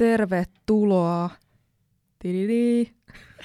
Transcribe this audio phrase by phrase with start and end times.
[0.00, 1.30] Tervetuloa
[2.18, 2.90] tididi,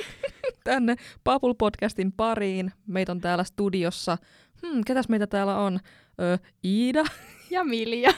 [0.64, 2.72] tänne Papul Podcastin pariin.
[2.88, 4.18] Meitä on täällä studiossa.
[4.62, 5.80] Hmm, ketäs meitä täällä on?
[6.22, 7.04] Ö, Iida.
[7.50, 8.14] Ja Milja.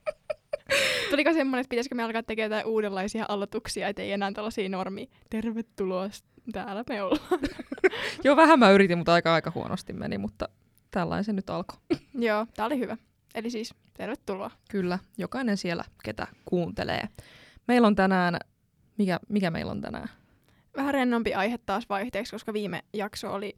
[1.10, 5.08] Tuliko semmoinen, että pitäisikö me alkaa tekemään jotain uudenlaisia aloituksia, ettei enää tällaisia normi.
[5.30, 6.08] Tervetuloa,
[6.52, 7.40] täällä me ollaan.
[8.24, 10.48] Joo, vähän mä yritin, mutta aika aika huonosti meni, mutta
[10.90, 11.78] tällainen se nyt alkoi.
[12.14, 12.96] Joo, tää oli hyvä.
[13.34, 14.50] Eli siis tervetuloa.
[14.70, 17.08] Kyllä, jokainen siellä, ketä kuuntelee.
[17.68, 18.36] Meillä on tänään,
[18.98, 20.08] mikä, mikä meillä on tänään?
[20.76, 23.56] Vähän rennompi aihe taas vaihteeksi, koska viime jakso oli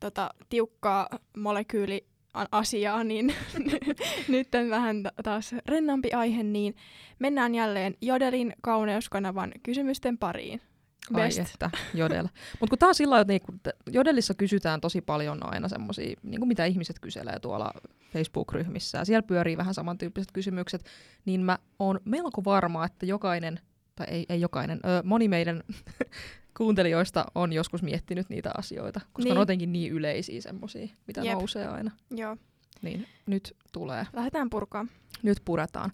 [0.00, 2.06] tota, tiukkaa molekyyli
[2.52, 3.34] asiaa, niin
[4.28, 6.74] nyt on vähän taas rennompi aihe, niin
[7.18, 10.60] mennään jälleen Jodelin kauneuskanavan kysymysten pariin.
[11.14, 11.38] Best.
[11.38, 12.24] Ai että, Jodel.
[12.60, 13.52] Mutta kun tää on sillä että niinku,
[13.90, 17.72] Jodelissa kysytään tosi paljon aina semmoisia, niinku mitä ihmiset kyselee tuolla
[18.12, 20.84] Facebook-ryhmissä, ja siellä pyörii vähän samantyyppiset kysymykset,
[21.24, 23.60] niin mä oon melko varma, että jokainen,
[23.94, 25.62] tai ei, ei jokainen, ö, moni meidän
[26.58, 29.32] kuuntelijoista on joskus miettinyt niitä asioita, koska niin.
[29.32, 31.34] on jotenkin niin yleisiä semmoisia, mitä Jep.
[31.34, 31.90] nousee aina.
[32.10, 32.36] Joo.
[32.82, 34.06] Niin nyt tulee.
[34.12, 34.90] Lähdetään purkaan.
[35.22, 35.92] Nyt puretaan.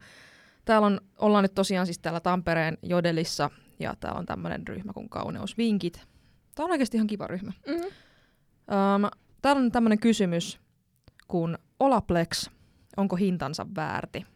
[0.64, 5.08] Täällä on, ollaan nyt tosiaan siis täällä Tampereen Jodelissa, ja täällä on tämmöinen ryhmä kuin
[5.08, 6.06] Kauneusvinkit.
[6.54, 7.52] Tämä on oikeasti ihan kiva ryhmä.
[7.66, 7.84] Mm-hmm.
[7.84, 9.10] Um,
[9.42, 10.60] täällä on tämmöinen kysymys
[11.28, 12.50] kun Olaplex,
[12.96, 14.26] onko hintansa väärti?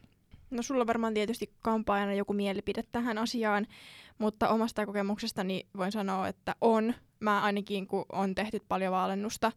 [0.50, 3.66] No sulla varmaan tietysti kampaajana joku mielipide tähän asiaan,
[4.18, 6.94] mutta omasta kokemuksestani voin sanoa, että on.
[7.20, 9.52] Mä ainakin, kun on tehty paljon vaalennusta,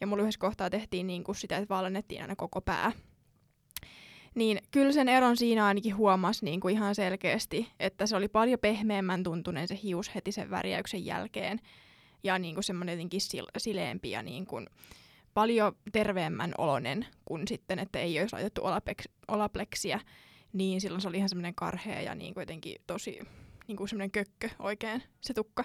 [0.00, 2.92] ja mulla yhdessä kohtaa tehtiin niin kuin sitä, että vaalennettiin aina koko pää.
[4.34, 8.60] Niin kyllä sen eron siinä ainakin huomasi niin kuin ihan selkeästi, että se oli paljon
[8.60, 11.60] pehmeämmän tuntuneen se hius heti sen värjäyksen jälkeen.
[12.24, 13.20] Ja niin kuin semmoinen jotenkin
[13.56, 14.66] sileempi ja niin kuin
[15.34, 18.62] paljon terveemmän olonen kuin sitten, että ei olisi laitettu
[19.28, 20.00] olapleksiä.
[20.52, 23.18] Niin silloin se oli ihan semmoinen karhea ja niin kuin jotenkin tosi
[23.68, 25.64] niin kuin semmoinen kökkö oikein se tukka.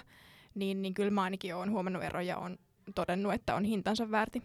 [0.54, 2.58] Niin, niin kyllä mä ainakin olen huomannut eroja ja on
[2.94, 4.42] todennut, että on hintansa väärti.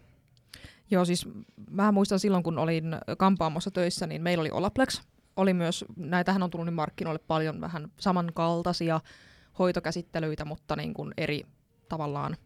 [0.91, 1.29] Joo, siis
[1.69, 5.01] mä muistan silloin, kun olin kampaamossa töissä, niin meillä oli Olaplex.
[5.35, 8.99] Oli myös, näitähän on tullut niin markkinoille paljon vähän samankaltaisia
[9.59, 11.43] hoitokäsittelyitä, mutta niin kuin eri
[11.89, 12.37] tavallaan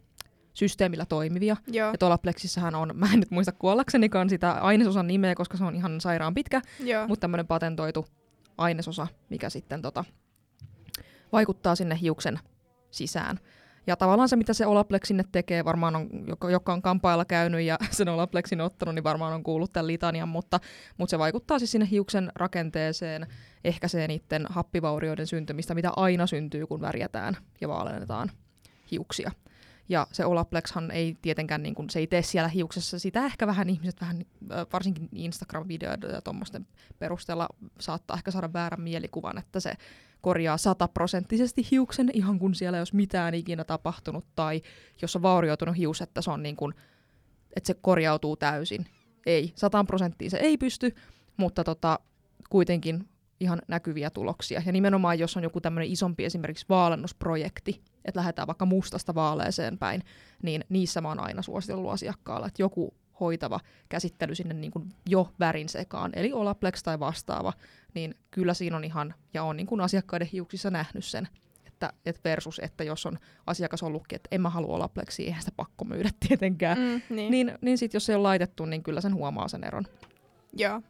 [0.54, 1.58] systeemillä toimivia.
[1.68, 1.92] Joo.
[1.92, 5.76] Ja tuolla Plexissähän on, mä en nyt muista kuollaksenikaan sitä ainesosan nimeä, koska se on
[5.76, 7.08] ihan sairaan pitkä, Joo.
[7.08, 8.06] mutta tämmöinen patentoitu
[8.58, 10.04] ainesosa, mikä sitten tota,
[11.32, 12.40] vaikuttaa sinne hiuksen
[12.92, 13.40] sisään.
[13.88, 17.62] Ja tavallaan se, mitä se Olaplex sinne tekee, varmaan on, joka, joka on kampailla käynyt
[17.62, 20.60] ja sen Olaplexin ottanut, niin varmaan on kuullut tämän litanian, mutta,
[20.98, 23.28] mutta se vaikuttaa siis sinne hiuksen rakenteeseen,
[23.64, 28.32] ehkäisee niiden happivaurioiden syntymistä, mitä aina syntyy, kun värjätään ja vaalennetaan
[28.92, 29.32] hiuksia.
[29.90, 33.26] Ja se Olaplexhan ei tietenkään, niin kuin, se ei tee siellä hiuksessa sitä.
[33.26, 34.26] Ehkä vähän ihmiset, vähän,
[34.74, 36.68] varsinkin Instagram-videoiden ja tuommoisten
[37.00, 37.48] perusteella
[37.80, 39.74] saattaa ehkä saada väärän mielikuvan, että se
[40.22, 44.62] korjaa sataprosenttisesti hiuksen, ihan kun siellä ei olisi mitään ikinä tapahtunut, tai
[45.02, 46.74] jos on vaurioitunut hius, että se, on niin kuin,
[47.56, 48.86] että se korjautuu täysin.
[49.26, 50.96] Ei, sataan prosenttiin se ei pysty,
[51.38, 52.00] mutta tota,
[52.50, 53.10] kuitenkin
[53.40, 54.62] ihan näkyviä tuloksia.
[54.66, 60.04] Ja nimenomaan, jos on joku tämmöinen isompi esimerkiksi vaalennusprojekti, että lähdetään vaikka mustasta vaaleeseen päin,
[60.44, 65.34] niin niissä mä oon aina suositellut asiakkaalla, että joku hoitava käsittely sinne niin kuin jo
[65.40, 67.54] värin sekaan, eli Olaplex tai vastaava,
[67.94, 71.28] niin kyllä siinä on ihan, ja on niin kuin asiakkaiden hiuksissa nähnyt sen,
[71.66, 75.56] että, että versus, että jos on asiakas ollutkin, että en mä halua Olaplexia, eihän sitä
[75.56, 79.16] pakko myydä tietenkään, mm, niin, niin, niin sitten jos se on laitettu, niin kyllä sen
[79.16, 79.86] huomaa sen eron.
[80.54, 80.82] Joo.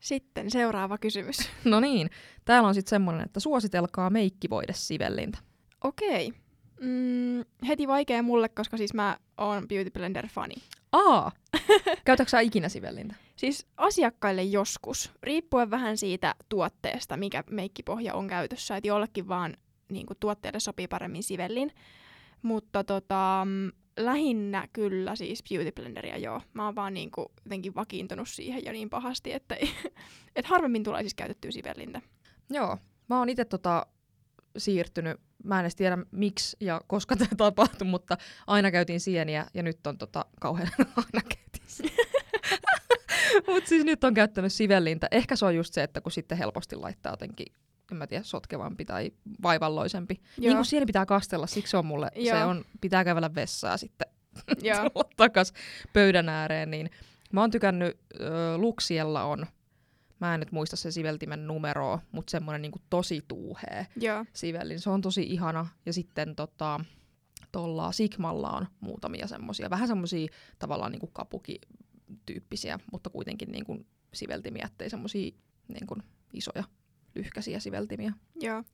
[0.00, 1.38] Sitten seuraava kysymys.
[1.64, 2.10] No niin,
[2.44, 5.38] täällä on sitten semmoinen, että suositelkaa meikkivoidesivellintä.
[5.84, 6.32] Okei.
[6.80, 10.54] Mm, heti vaikea mulle, koska siis mä oon Beauty Blender-fani.
[10.92, 11.32] Aa!
[12.04, 13.14] Käytätkö sä ikinä sivellintä?
[13.36, 18.76] Siis asiakkaille joskus, riippuen vähän siitä tuotteesta, mikä meikkipohja on käytössä.
[18.76, 19.56] Että jollekin vaan
[19.92, 21.72] niin kuin, tuotteelle sopii paremmin sivellin.
[22.42, 26.40] Mutta tota, mm, lähinnä kyllä siis Beauty Blenderia, joo.
[26.52, 29.56] Mä oon vaan niin kuin, jotenkin vakiintunut siihen jo niin pahasti, että
[30.36, 32.02] et harvemmin tulee siis käytettyä sivellintä.
[32.50, 32.78] Joo.
[33.08, 33.86] Mä oon itse tota,
[34.56, 38.16] siirtynyt, mä en edes tiedä miksi ja koska tämä tapahtui, mutta
[38.46, 41.94] aina käytiin sieniä ja nyt on tota, kauhean aina käytiin
[43.46, 45.08] Mutta siis nyt on käyttänyt sivellintä.
[45.10, 47.46] Ehkä se on just se, että kun sitten helposti laittaa jotenkin
[47.92, 49.12] en mä tiedä, sotkevampi tai
[49.42, 50.14] vaivalloisempi.
[50.14, 50.48] Joo.
[50.48, 52.38] Niin kuin sieni pitää kastella, siksi se on mulle, Joo.
[52.38, 54.08] se on, pitää kävellä vessaa sitten
[55.16, 55.52] takas
[55.92, 56.70] pöydän ääreen.
[56.70, 56.90] Niin
[57.32, 59.46] mä oon tykännyt, äh, Luxiella on
[60.20, 64.24] mä en nyt muista se siveltimen numeroa, mutta semmoinen niinku tosi tuuhea Joo.
[64.32, 64.80] sivellin.
[64.80, 65.66] Se on tosi ihana.
[65.86, 66.80] Ja sitten tota,
[67.52, 70.28] tuolla Sigmalla on muutamia semmoisia, vähän semmoisia
[70.58, 75.30] tavallaan niinku kapukityyppisiä, mutta kuitenkin niinku siveltimiä, ettei semmoisia
[75.68, 75.96] niinku
[76.32, 76.64] isoja
[77.14, 78.12] lyhkäisiä siveltimiä.
[78.40, 78.64] Joo.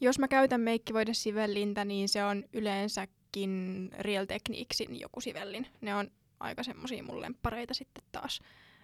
[0.00, 5.66] Jos mä käytän meikkivoidesivellintä, niin se on yleensäkin Real Techniquesin joku sivellin.
[5.80, 6.10] Ne on
[6.40, 8.40] aika semmosia mun lemppareita sitten taas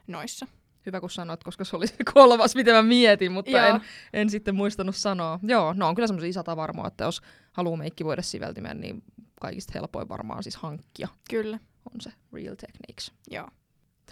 [0.07, 0.47] noissa.
[0.87, 3.65] Hyvä kun sanoit, koska se oli se kolmas, mitä mä mietin, mutta Joo.
[3.65, 3.81] en,
[4.13, 5.39] en sitten muistanut sanoa.
[5.43, 7.21] Joo, no on kyllä semmoisia satavarmoa, että jos
[7.53, 9.03] haluaa meikki voida siveltimen, niin
[9.41, 11.59] kaikista helpoin varmaan siis hankkia Kyllä,
[11.95, 13.13] on se Real Techniques.
[13.31, 13.49] joo.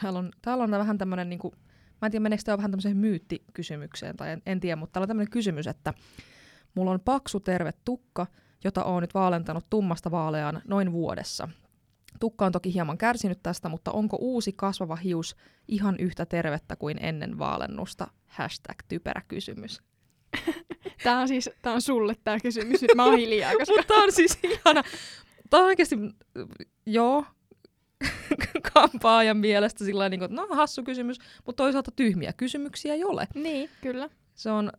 [0.00, 1.54] Täällä on, täällä on vähän tämmöinen, niin kuin,
[2.02, 5.08] mä en tiedä meneekö tämä vähän tämmöiseen myyttikysymykseen, tai en, en tiedä, mutta täällä on
[5.08, 5.94] tämmöinen kysymys, että
[6.74, 8.26] mulla on paksu terve tukka,
[8.64, 11.48] jota oon nyt vaalentanut tummasta vaaleaan noin vuodessa.
[12.20, 15.36] Tukka on toki hieman kärsinyt tästä, mutta onko uusi kasvava hius
[15.68, 18.06] ihan yhtä tervettä kuin ennen vaalennusta?
[18.26, 19.82] Hashtag typerä kysymys.
[21.04, 22.82] Tää on siis, tää on sulle tää kysymys.
[22.82, 24.82] Nyt mä oon hiljaa, koska Mutta on siis ihana.
[25.50, 25.96] Tämä on oikeasti,
[26.86, 27.24] joo,
[28.74, 33.28] kampaajan mielestä sillä niin kuin, no hassu kysymys, mutta toisaalta tyhmiä kysymyksiä ei ole.
[33.34, 34.08] Niin, kyllä.
[34.34, 34.72] Se on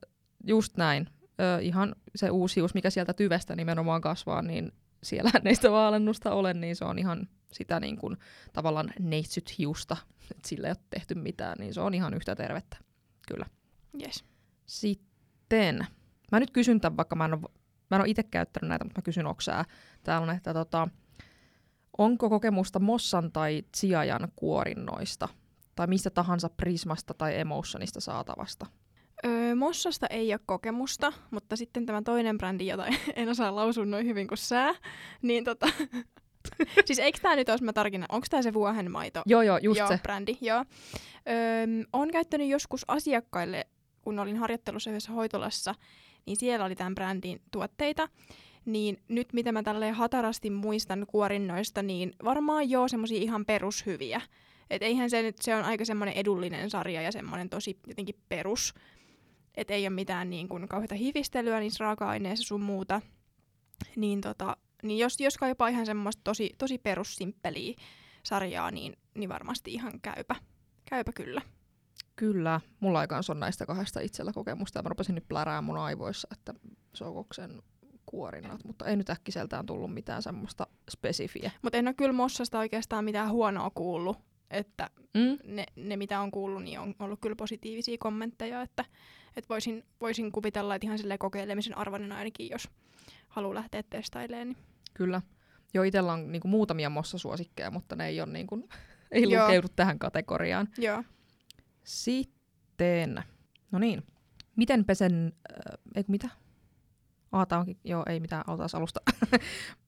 [0.47, 1.09] just näin.
[1.39, 4.71] Ö, ihan se uusi hius, mikä sieltä tyvestä nimenomaan kasvaa, niin
[5.03, 8.17] siellä ei sitä vaalennusta ole, niin se on ihan sitä niin kuin,
[8.53, 9.97] tavallaan neitsyt hiusta,
[10.31, 12.77] että sillä ei ole tehty mitään, niin se on ihan yhtä tervettä.
[13.27, 13.45] Kyllä.
[14.01, 14.25] Yes.
[14.65, 15.87] Sitten,
[16.31, 17.41] mä nyt kysyn tämän, vaikka mä en ole,
[17.91, 19.65] mä en ole itse käyttänyt näitä, mutta mä kysyn oksää.
[20.03, 20.87] Täällä on, että tota,
[21.97, 25.27] onko kokemusta Mossan tai Tsiajan kuorinnoista?
[25.75, 28.65] Tai mistä tahansa Prismasta tai Emotionista saatavasta?
[29.25, 32.85] Öö, Mossasta ei ole kokemusta, mutta sitten tämä toinen brändi, jota
[33.15, 34.73] en osaa lausua noin hyvin kuin sää,
[35.21, 35.67] niin tota...
[36.85, 39.21] siis eikö tämä nyt, jos mä tarkinnan, onko tämä se vuohenmaito?
[39.25, 39.99] Joo, joo, just joo, se.
[40.03, 40.65] brändi, joo.
[41.29, 43.67] Öö, on käyttänyt joskus asiakkaille,
[44.01, 45.75] kun olin harjoittelussa yhdessä hoitolassa,
[46.25, 48.09] niin siellä oli tämän brändin tuotteita.
[48.65, 54.21] Niin nyt mitä mä tälleen hatarasti muistan kuorinnoista, niin varmaan joo semmosia ihan perushyviä.
[54.69, 58.73] Et eihän se nyt, se on aika semmoinen edullinen sarja ja semmoinen tosi jotenkin perus.
[59.59, 63.01] Et ei ole mitään niin kuin kauheata hivistelyä niissä raaka-aineissa sun muuta.
[63.95, 67.73] Niin, tota, niin jos, jos kaipaa ihan semmoista tosi, tosi perussimppeliä
[68.23, 70.35] sarjaa, niin, niin varmasti ihan käypä.
[70.89, 71.41] Käypä kyllä.
[72.15, 76.27] Kyllä, mulla ei kanssa on näistä kahdesta itsellä kokemusta, mä rupesin nyt plärää mun aivoissa,
[76.31, 76.53] että
[76.93, 77.61] Sokoksen
[78.05, 81.51] kuorinnat, mutta ei nyt äkkiseltään tullut mitään semmoista spesifiä.
[81.61, 84.17] Mutta en ole kyllä Mossasta oikeastaan mitään huonoa kuullut.
[84.51, 85.55] Että Mm?
[85.55, 88.85] ne, ne, mitä on kuullut, niin on ollut kyllä positiivisia kommentteja, että,
[89.35, 92.69] että voisin, voisin kuvitella, että ihan silleen kokeilemisen arvoinen ainakin, jos
[93.27, 94.47] haluaa lähteä testailemaan.
[94.47, 94.57] Niin.
[94.93, 95.21] Kyllä.
[95.73, 98.67] Jo itsellä on niinku muutamia mossasuosikkeja, mutta ne ei, ole niinku,
[99.11, 99.43] ei Joo.
[99.43, 100.67] lukeudu tähän kategoriaan.
[100.77, 101.03] Joo.
[101.83, 103.23] Sitten,
[103.71, 104.03] no niin,
[104.55, 106.29] miten pesen, äh, ei mitä?
[107.31, 108.99] Ah, tää onkin, joo, ei mitään, aloitetaan alusta.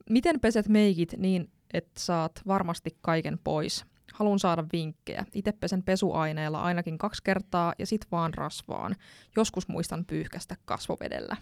[0.09, 3.85] miten peset meikit niin, että saat varmasti kaiken pois?
[4.13, 5.25] Haluan saada vinkkejä.
[5.33, 8.95] Itse pesen pesuaineella ainakin kaksi kertaa ja sit vaan rasvaan.
[9.35, 11.35] Joskus muistan pyyhkästä kasvovedellä.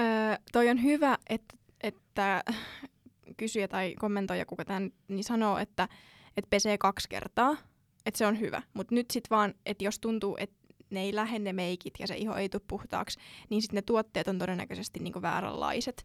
[0.00, 0.06] Öö,
[0.52, 2.42] toi on hyvä, että, että
[3.36, 5.88] kysyjä tai kommentoija, kuka tämän niin sanoo, että,
[6.36, 7.56] että pesee kaksi kertaa.
[8.06, 8.62] Että se on hyvä.
[8.74, 10.56] Mutta nyt sitten vaan, että jos tuntuu, että
[10.90, 13.18] ne ei lähde ne meikit ja se iho ei tule puhtaaksi,
[13.50, 16.02] niin sitten ne tuotteet on todennäköisesti niinku vääränlaiset.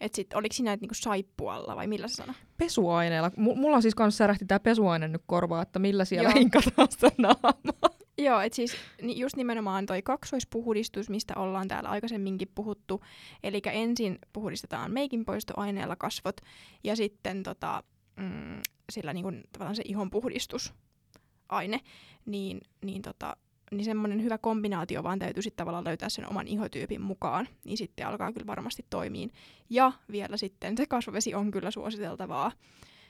[0.00, 2.34] Että sit, oliko siinä niinku saippualla vai millä se sana?
[2.56, 3.30] Pesuaineella.
[3.36, 7.90] M- mulla siis kanssa särähti tää pesuaine nyt korvaa, että millä siellä hinkataan sitä naamaa.
[8.18, 13.04] Joo, että siis just nimenomaan toi kaksoispuhdistus, mistä ollaan täällä aikaisemminkin puhuttu.
[13.42, 16.40] Eli ensin puhdistetaan meikin poistoaineella kasvot
[16.84, 17.82] ja sitten tota,
[18.16, 18.60] mm,
[18.92, 21.80] sillä niinku, tavallaan se ihon puhdistusaine,
[22.26, 23.36] niin, niin, tota,
[23.70, 28.06] niin semmoinen hyvä kombinaatio vaan täytyy sitten tavallaan löytää sen oman ihotyypin mukaan, niin sitten
[28.06, 29.32] alkaa kyllä varmasti toimiin.
[29.70, 32.52] Ja vielä sitten se kasvovesi on kyllä suositeltavaa.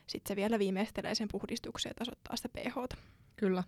[0.07, 2.97] Sitten se vielä viimeistelee sen puhdistuksen ja tasoittaa sitä pHta.
[3.37, 3.64] Kyllä.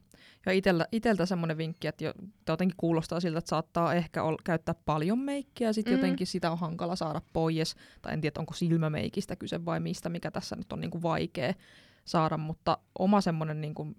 [0.46, 2.12] Ja itellä, iteltä semmoinen vinkki, että jo,
[2.48, 5.96] jotenkin kuulostaa siltä, että saattaa ehkä ol, käyttää paljon meikkiä, ja sitten Mm.
[5.96, 6.00] mm.
[6.00, 7.74] jotenkin sitä on hankala saada pois.
[8.02, 11.54] Tai en tiedä, onko silmämeikistä kyse vai mistä, mikä tässä nyt on niinku vaikea
[12.04, 13.94] saada, mutta oma semmoinen niinku,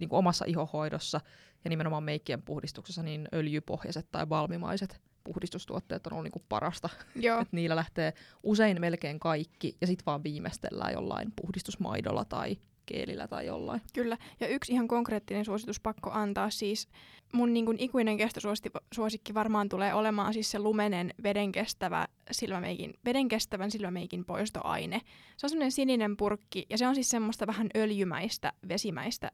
[0.00, 1.20] niinku omassa ihohoidossa
[1.64, 6.88] ja nimenomaan meikkien puhdistuksessa, niin öljypohjaiset tai valmimaiset puhdistustuotteet on ollut niinku parasta.
[7.16, 7.40] Joo.
[7.40, 8.12] Et niillä lähtee
[8.42, 13.80] usein melkein kaikki, ja sitten vaan viimeistellään jollain puhdistusmaidolla tai keelillä tai jollain.
[13.94, 14.18] Kyllä.
[14.40, 16.88] Ja yksi ihan konkreettinen suositus pakko antaa siis.
[17.32, 24.24] Mun niin kuin ikuinen kestosuosikki varmaan tulee olemaan siis se lumenen vedenkestävä silmämeikin, vedenkestävän silmämeikin
[24.24, 25.00] poistoaine.
[25.36, 29.30] Se on semmoinen sininen purkki ja se on siis semmoista vähän öljymäistä, vesimäistä.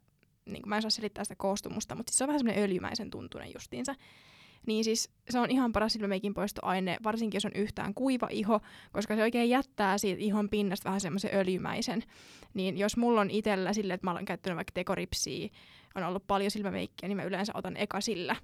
[0.46, 3.10] Niin kuin mä en saa selittää sitä koostumusta, mutta siis se on vähän semmoinen öljymäisen
[3.10, 3.94] tuntunen justiinsa.
[4.66, 8.60] Niin siis se on ihan paras silmämeikin poistoaine, varsinkin jos on yhtään kuiva iho,
[8.92, 12.02] koska se oikein jättää siitä ihon pinnasta vähän semmoisen öljymäisen.
[12.54, 15.48] Niin jos mulla on itsellä silleen, että mä olen käyttänyt vaikka tekoripsiä,
[15.94, 18.36] on ollut paljon silmämeikkiä, niin mä yleensä otan eka sillä.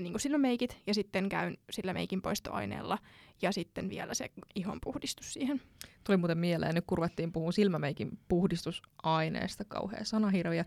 [0.00, 2.98] niin silmämeikit ja sitten käyn sillä meikin poistoaineella
[3.42, 5.60] ja sitten vielä se ihon puhdistus siihen.
[6.04, 10.64] Tuli muuten mieleen, nyt kurvettiin puhua silmämeikin puhdistusaineesta, kauhea sanahirviö.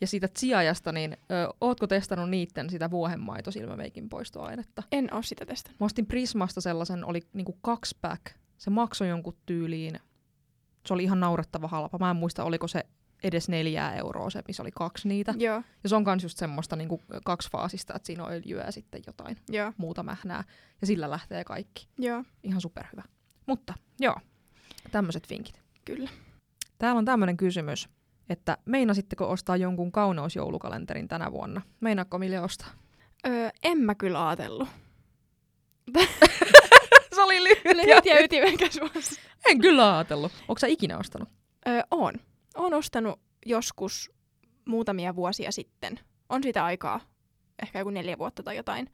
[0.00, 4.82] Ja siitä tsiajasta, niin ö, ootko testannut niitten sitä vuohenmaito silmämeikin poistoainetta?
[4.92, 5.80] En ole sitä testannut.
[5.80, 8.24] Mä ostin Prismasta sellaisen, oli niinku kaksi pack.
[8.58, 10.00] Se maksoi jonkun tyyliin,
[10.86, 11.98] se oli ihan naurettava halpa.
[11.98, 12.86] Mä en muista, oliko se
[13.22, 15.34] edes neljää euroa se, missä oli kaksi niitä.
[15.38, 19.02] Joo, Ja se on kans just semmoista niinku kaksifaasista, että siinä on öljyä ja sitten
[19.06, 20.44] jotain joo, muuta mähnää.
[20.80, 21.88] Ja sillä lähtee kaikki.
[21.98, 23.02] joo, Ihan superhyvä.
[23.46, 24.16] Mutta joo,
[24.90, 25.62] tämmöiset vinkit.
[25.84, 26.10] kyllä.
[26.78, 27.88] Täällä on tämmöinen kysymys,
[28.28, 31.62] että meinasitteko ostaa jonkun kauneusjoulukalenterin tänä vuonna?
[31.80, 32.68] Meinaatko Milja ostaa?
[33.26, 34.68] Öö, en mä kyllä ajatellut.
[37.14, 37.64] se oli lyhyt.
[37.64, 39.20] Lyhyt ja ytimekäs vastaus.
[39.46, 40.32] En kyllä ajatellut.
[40.48, 41.28] Onko sä ikinä ostanut?
[41.68, 42.14] Öö, on.
[42.56, 44.10] Oon ostanut joskus
[44.64, 46.00] muutamia vuosia sitten.
[46.28, 47.00] On siitä aikaa,
[47.62, 48.90] ehkä joku neljä vuotta tai jotain.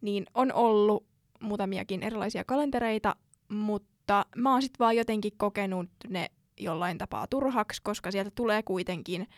[0.00, 1.06] Niin on ollut
[1.40, 3.16] muutamiakin erilaisia kalentereita,
[3.48, 9.28] mutta mä oon sit vaan jotenkin kokenut ne jollain tapaa turhaksi, koska sieltä tulee kuitenkin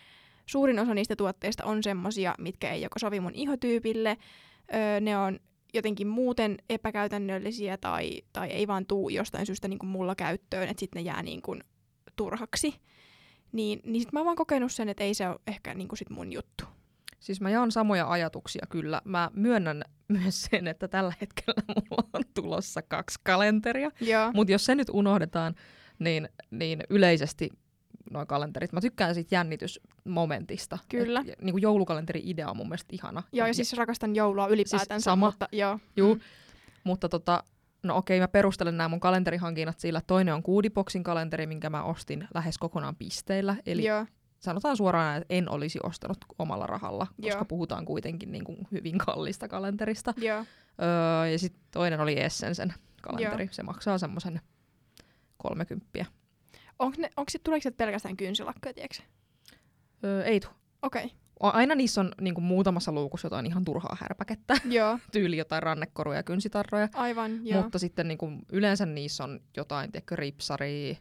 [0.46, 4.16] suurin osa niistä tuotteista on semmosia, mitkä ei joko sovi mun ihotyypille,
[4.74, 5.40] öö, ne on
[5.74, 10.80] jotenkin muuten epäkäytännöllisiä tai, tai ei vaan tuu jostain syystä niin kuin mulla käyttöön, että
[10.80, 11.64] sitten ne jää niin kuin
[12.16, 12.74] turhaksi.
[13.52, 15.98] Niin, niin sit mä oon vaan kokenut sen, että ei se ole ehkä niin kuin
[15.98, 16.64] sit mun juttu.
[17.20, 19.02] Siis mä jaan samoja ajatuksia kyllä.
[19.04, 23.90] Mä myönnän myös sen, että tällä hetkellä mulla on tulossa kaksi kalenteria.
[24.34, 25.54] Mutta jos se nyt unohdetaan,
[26.00, 27.50] niin, niin yleisesti
[28.10, 28.72] noin kalenterit.
[28.72, 30.78] Mä tykkään siitä jännitysmomentista.
[30.88, 31.24] Kyllä.
[31.28, 33.22] Et, niin kuin joulukalenteri-idea on mun mielestä ihana.
[33.32, 35.26] Joo, ja siis rakastan joulua ylipäätänsä, Siis sama.
[35.26, 35.78] mutta joo.
[35.96, 36.20] Juu, Mm.
[36.84, 37.44] mutta tota,
[37.82, 40.00] no okei, mä perustelen nämä mun kalenterihankinnat sillä.
[40.06, 43.56] Toinen on Goodieboxin kalenteri, minkä mä ostin lähes kokonaan pisteillä.
[43.66, 44.06] Eli Joo,
[44.40, 47.44] sanotaan suoraan, että en olisi ostanut omalla rahalla, koska Joo.
[47.44, 50.14] puhutaan kuitenkin niin kuin hyvin kallista kalenterista.
[50.16, 50.44] joo,
[50.82, 53.48] Öö, ja sitten toinen oli Essensen kalenteri.
[53.50, 54.40] Se maksaa semmoisen
[55.40, 56.06] 30.
[56.78, 59.02] Onko ne, onko sit, tuleeko sieltä pelkästään kynsilakkoja, tiedätkö?
[60.04, 60.50] Öö, ei tuu.
[60.82, 61.16] Okei, okay.
[61.40, 64.54] Aina niissä on niin kuin muutamassa luukussa jotain ihan turhaa härpäkettä.
[64.78, 66.88] joo, Tyyli jotain rannekoruja ja kynsitarroja.
[66.94, 67.62] aivan, joo.
[67.62, 70.94] Mutta sitten niin kuin, yleensä niissä on jotain, tiedätkö, ripsaria,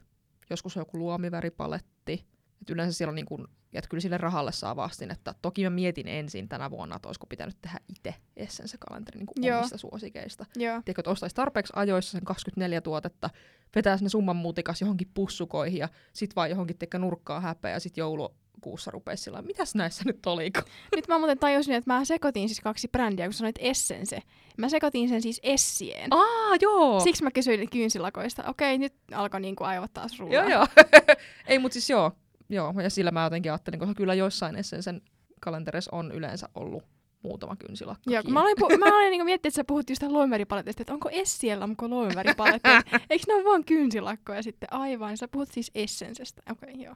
[0.50, 2.26] joskus on joku luomiväripaletti.
[2.70, 5.70] Et yleensä siellä on niin kuin, että kyllä sille rahalle saa vastin, että toki mä
[5.70, 9.58] mietin ensin tänä vuonna, että olisiko pitänyt tehdä itse Essence-kalenteri niin kuin Joo.
[9.58, 10.46] omista suosikeista.
[10.54, 13.30] Tiedätkö, että ostaisi tarpeeksi ajoissa sen 24 tuotetta,
[13.76, 17.98] vetäisi ne summan mutikas johonkin pussukoihin ja sit vaan johonkin tiedätkö, nurkkaa häpeä ja sit
[17.98, 20.62] joulukuussa rupeisi sillä mitäs näissä nyt oliko?
[20.96, 24.22] nyt mä muuten tajusin, että mä sekoitin siis kaksi brändiä, kun sanoit Essence.
[24.58, 26.14] Mä sekoitin sen siis Essien.
[26.14, 27.00] Aa, joo!
[27.00, 28.44] Siksi mä kysyin kynsilakoista.
[28.48, 30.42] Okei, nyt alkoi niinku aivot taas rullaa.
[30.42, 30.68] Joo, joo.
[31.48, 32.12] Ei, mutta siis joo.
[32.50, 35.02] Joo, ja sillä mä jotenkin ajattelin, koska kyllä joissain Essensen
[35.40, 36.84] kalentereissa on yleensä ollut
[37.24, 38.12] muutama kynsilakka.
[38.12, 41.10] Joo, mä olin, pu- mä olin niinku miettinyt, että sä puhut just loimeripaleteista, että onko
[41.12, 42.70] Essiellä muka loimeripaletti.
[43.10, 44.74] Eikö ne ole vaan kynsilakkoja sitten?
[44.74, 46.42] Aivan, sä puhut siis Essensestä.
[46.52, 46.96] Okei, okay, joo.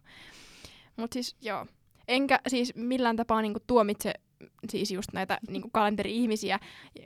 [0.97, 1.65] Mut siis joo.
[2.07, 4.13] Enkä siis millään tapaa niinku tuomitse
[4.69, 6.59] siis just näitä niinku kalenteri-ihmisiä.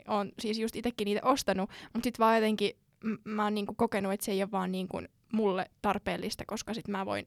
[0.08, 2.72] Oon siis just itsekin niitä ostanut, mutta sit vaan jotenkin
[3.04, 5.02] m- mä oon niinku kokenut, että se ei ole vaan niinku
[5.34, 7.26] mulle tarpeellista, koska sit mä voin,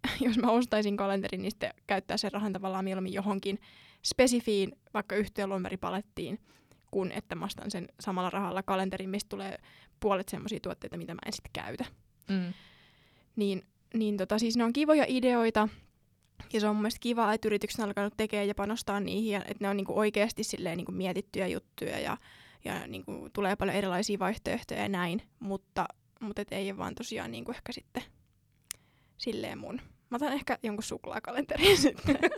[0.26, 3.58] jos mä ostaisin kalenterin, niin sitten käyttää sen rahan tavallaan mieluummin johonkin
[4.04, 6.38] spesifiin vaikka yhtiöloimeripalettiin,
[6.90, 9.58] kun että mä ostan sen samalla rahalla kalenterin, mistä tulee
[10.00, 11.84] puolet semmoisia tuotteita, mitä mä en sitten käytä.
[12.28, 12.52] Mm.
[13.36, 13.62] Niin,
[13.94, 15.68] niin tota, siis ne on kivoja ideoita,
[16.52, 19.38] ja se on mun mielestä kiva, että yritykset on alkanut tekemään ja panostaa niihin, ja
[19.38, 22.16] että ne on niinku oikeasti silleen niinku mietittyjä juttuja, ja,
[22.64, 25.86] ja niinku tulee paljon erilaisia vaihtoehtoja ja näin, mutta,
[26.20, 28.02] mutta et ei ole vaan tosiaan niinku ehkä sitten
[29.18, 29.80] silleen mun.
[30.10, 32.18] Mä otan ehkä jonkun suklaakalenterin sitten.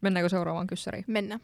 [0.00, 1.04] Mennäänkö seuraavaan kyssäriin?
[1.06, 1.40] Mennä.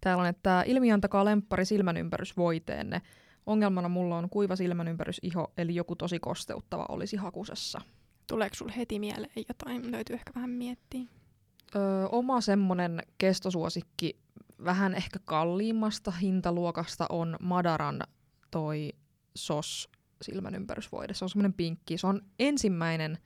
[0.00, 3.02] Täällä on, että ilmiantakaa lemppari silmänympärys voiteenne.
[3.46, 7.80] Ongelmana mulla on kuiva silmänympärys-iho, eli joku tosi kosteuttava olisi hakusessa.
[8.26, 9.92] Tuleeko sulle heti mieleen jotain?
[9.92, 11.02] Löytyy ehkä vähän miettiä.
[11.76, 14.18] Öö, oma semmonen kestosuosikki,
[14.64, 18.00] vähän ehkä kalliimmasta hintaluokasta on Madaran
[18.50, 18.92] toi
[19.36, 19.88] SOS
[20.24, 21.14] silmänympärysvoide.
[21.14, 21.98] Se on semmoinen pinkki.
[21.98, 23.18] Se on ensimmäinen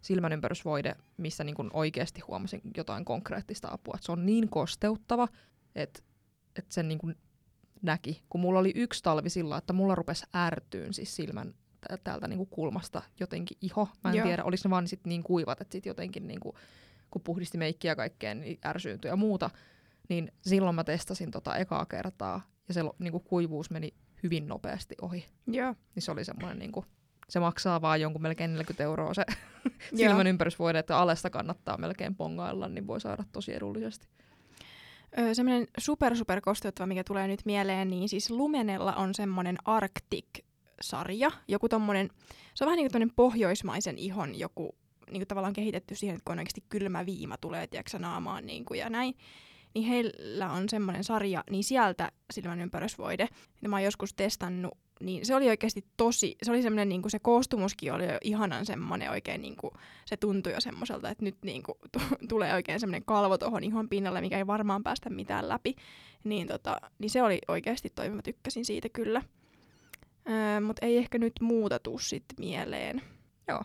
[0.00, 3.94] silmänympärysvoide, missä niin oikeasti huomasin jotain konkreettista apua.
[3.96, 5.28] Et se on niin kosteuttava,
[5.74, 6.02] että
[6.56, 7.16] et sen niin kuin
[7.82, 8.22] näki.
[8.28, 12.36] Kun mulla oli yksi talvi sillä, että mulla rupesi ärtyyn siis silmän tä- täältä niin
[12.36, 13.88] kuin kulmasta jotenkin iho.
[14.04, 14.26] Mä en Joo.
[14.26, 16.56] tiedä, oliko ne vaan sit niin kuivat, että sit jotenkin niin kuin,
[17.10, 19.50] kun puhdisti meikkiä ja kaikkea, niin ärsyyntyi ja muuta.
[20.08, 24.94] Niin silloin mä testasin tota ekaa kertaa ja se niin kuin kuivuus meni hyvin nopeasti
[25.02, 25.26] ohi.
[25.46, 25.74] Joo.
[25.94, 26.86] Niin se oli semmoinen, niin kuin,
[27.28, 29.24] se maksaa vaan jonkun melkein 40 euroa se
[29.96, 34.08] silmän ympärysvoide, että alesta kannattaa melkein pongailla, niin voi saada tosi edullisesti.
[35.18, 41.30] Öö, semmoinen super super kosteuttava, mikä tulee nyt mieleen, niin siis Lumenella on semmoinen Arctic-sarja.
[41.48, 42.10] Joku tommonen,
[42.54, 44.74] se on vähän niin kuin pohjoismaisen ihon joku
[45.10, 48.64] niin kuin tavallaan kehitetty siihen, että kun on oikeasti kylmä viima tulee, tiedätkö, naamaan niin
[48.64, 49.14] kuin, ja näin.
[49.74, 53.28] Niin heillä on semmoinen sarja, niin sieltä silmän ympärysvoide.
[53.62, 57.18] Ja mä oon joskus testannut niin se oli oikeasti tosi, se oli semmoinen, niin se
[57.18, 59.70] koostumuskin oli jo ihanan semmoinen oikein, niin kuin,
[60.04, 63.88] se tuntui jo semmoiselta, että nyt niin kuin, t- tulee oikein semmoinen kalvo tuohon ihon
[63.88, 65.76] pinnalle, mikä ei varmaan päästä mitään läpi.
[66.24, 69.22] Niin, tota, niin se oli oikeasti toimiva, mä tykkäsin siitä kyllä.
[70.28, 73.02] Öö, Mutta ei ehkä nyt muuta tuu sit mieleen.
[73.48, 73.62] Joo,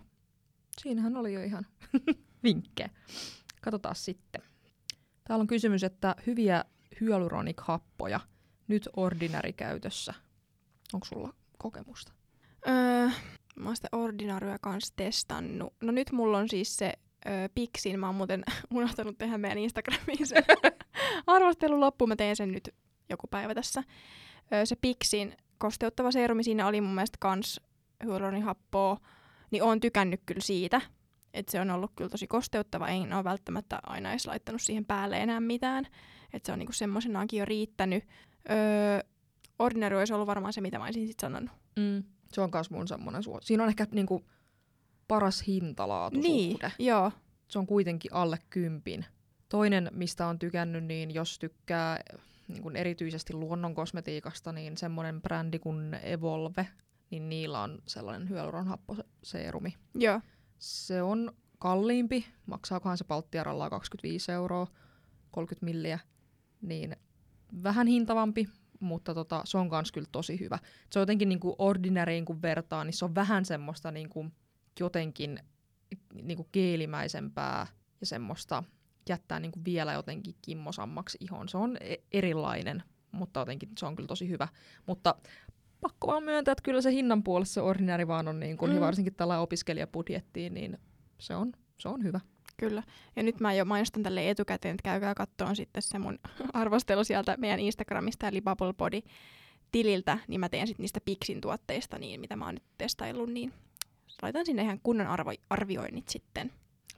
[0.82, 1.66] siinähän oli jo ihan
[2.44, 2.90] vinkkejä.
[3.62, 4.42] Katsotaan sitten.
[5.28, 6.66] Täällä on kysymys, että hyviä
[7.02, 8.20] hyaluronic-happoja
[8.68, 10.14] nyt ordinary käytössä–
[10.94, 12.12] Onko sulla kokemusta?
[12.68, 13.10] Öö,
[13.56, 15.74] mä oon sitä Ordinaryä kanssa testannut.
[15.82, 16.94] No nyt mulla on siis se
[17.28, 18.00] öö, Pixin.
[18.00, 20.36] Mä oon muuten unohtanut tehdä meidän Instagramiin se
[21.28, 22.08] arvostelun loppu.
[22.08, 22.70] Mä teen sen nyt
[23.10, 23.84] joku päivä tässä.
[24.54, 27.62] Öö, se Pixin kosteuttava seerumi, siinä oli mun mielestä kans
[28.04, 28.98] hyaluronihappoa.
[29.52, 30.82] Niin oon tykännyt kyllä siitä.
[31.36, 32.88] Että se on ollut kyllä tosi kosteuttava.
[32.88, 35.88] En ole välttämättä aina edes laittanut siihen päälle enää mitään.
[36.34, 38.04] Että se on niinku semmoisenaankin jo riittänyt.
[38.50, 39.00] Öö,
[39.60, 41.52] Ordinary olisi ollut varmaan se, mitä mä olisin sitten sanonut.
[41.76, 42.04] Mm.
[42.34, 43.40] Se on myös mun semmoinen suo.
[43.42, 44.26] Siinä on ehkä niinku
[45.08, 47.12] paras hintalaatu Niin, joo.
[47.48, 49.06] Se on kuitenkin alle kympin.
[49.50, 52.00] Toinen, mistä on tykännyt, niin jos tykkää
[52.48, 56.68] niin kuin erityisesti luonnon kosmetiikasta, niin semmoinen brändi kuin Evolve,
[57.10, 59.74] niin niillä on sellainen hyaluronhapposeerumi.
[59.96, 60.22] Joo.
[60.60, 64.68] Se on kalliimpi, maksaakohan se palttiaralla 25 euroa,
[65.32, 66.00] 30 milliä,
[66.62, 66.96] niin
[67.64, 70.60] vähän hintavampi, mutta tota, se on myös kyllä tosi hyvä.
[70.92, 74.34] Se on jotenkin niin kuin ordinaryin kun vertaa, niin se on vähän semmoista niin kuin
[74.80, 75.40] jotenkin
[76.22, 77.68] niin kuin keelimäisempää
[78.02, 78.64] ja semmoista
[79.10, 81.50] jättää niin kuin vielä jotenkin kimmosammaksi ihon.
[81.50, 84.48] Se on e- erilainen, mutta jotenkin se on kyllä tosi hyvä.
[84.86, 85.16] Mutta
[85.86, 88.80] pakko vaan myöntää, että kyllä se hinnan puolessa se ordinary vaan on, niin kuin, mm.
[88.80, 90.78] varsinkin tällä opiskelijabudjettiin, niin
[91.20, 92.20] se on, se on hyvä.
[92.58, 92.84] Kyllä.
[93.16, 96.20] Ja nyt mä jo mainostan tälle etukäteen, että käykää kattoon sitten se mun
[96.54, 99.02] arvostelu sieltä meidän Instagramista, eli Bubble Body
[99.72, 103.54] tililtä, niin mä teen sitten niistä Pixin tuotteista, niin mitä mä oon nyt testaillut, niin
[104.22, 106.52] laitan sinne ihan kunnon arvo- arvioinnit sitten.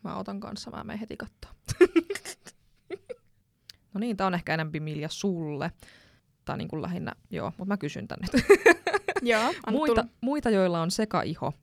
[0.03, 1.51] Mä otan kanssa, mä menen heti katsoa.
[3.93, 5.71] no niin, tää on ehkä enemmän Milja sulle.
[6.47, 8.43] Tai niin kuin lähinnä, joo, mutta mä kysyn tän nyt.
[9.31, 11.53] joo, muita, muita, joilla on sekaiho,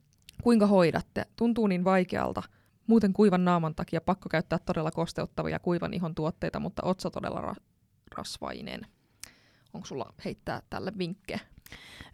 [0.43, 1.27] kuinka hoidatte?
[1.37, 2.43] Tuntuu niin vaikealta
[2.87, 7.63] Muuten kuivan naaman takia pakko käyttää todella kosteuttavia kuivan ihon tuotteita, mutta otsa todella ra-
[8.17, 8.87] rasvainen.
[9.75, 11.41] Onko sulla heittää tälle vinkkejä?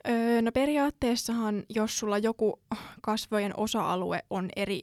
[0.08, 2.60] Öö, no periaatteessahan, jos sulla joku
[3.00, 4.82] kasvojen osa-alue on eri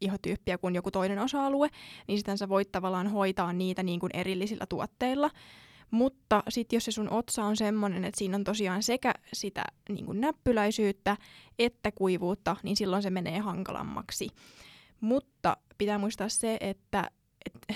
[0.00, 1.68] ihotyyppiä kuin joku toinen osa-alue,
[2.08, 5.30] niin sitten sä voit tavallaan hoitaa niitä niin kuin erillisillä tuotteilla.
[5.90, 10.06] Mutta sitten jos se sun otsa on semmoinen, että siinä on tosiaan sekä sitä niin
[10.06, 11.16] kuin näppyläisyyttä
[11.58, 14.28] että kuivuutta, niin silloin se menee hankalammaksi.
[15.00, 17.10] Mutta pitää muistaa se, että,
[17.46, 17.74] että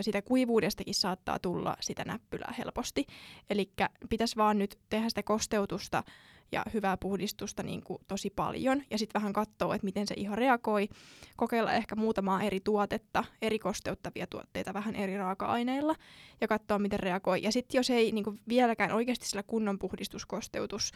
[0.00, 3.06] sitä kuivuudestakin saattaa tulla sitä näppylää helposti.
[3.50, 3.72] Eli
[4.10, 6.02] pitäisi vaan nyt tehdä sitä kosteutusta
[6.52, 8.82] ja hyvää puhdistusta niin kuin tosi paljon.
[8.90, 10.88] Ja sitten vähän katsoa, että miten se iho reagoi.
[11.36, 15.94] Kokeilla ehkä muutamaa eri tuotetta, eri kosteuttavia tuotteita vähän eri raaka-aineilla.
[16.40, 17.42] Ja katsoa, miten reagoi.
[17.42, 20.92] Ja sitten jos ei niin kuin vieläkään oikeasti sillä kunnon puhdistuskosteutus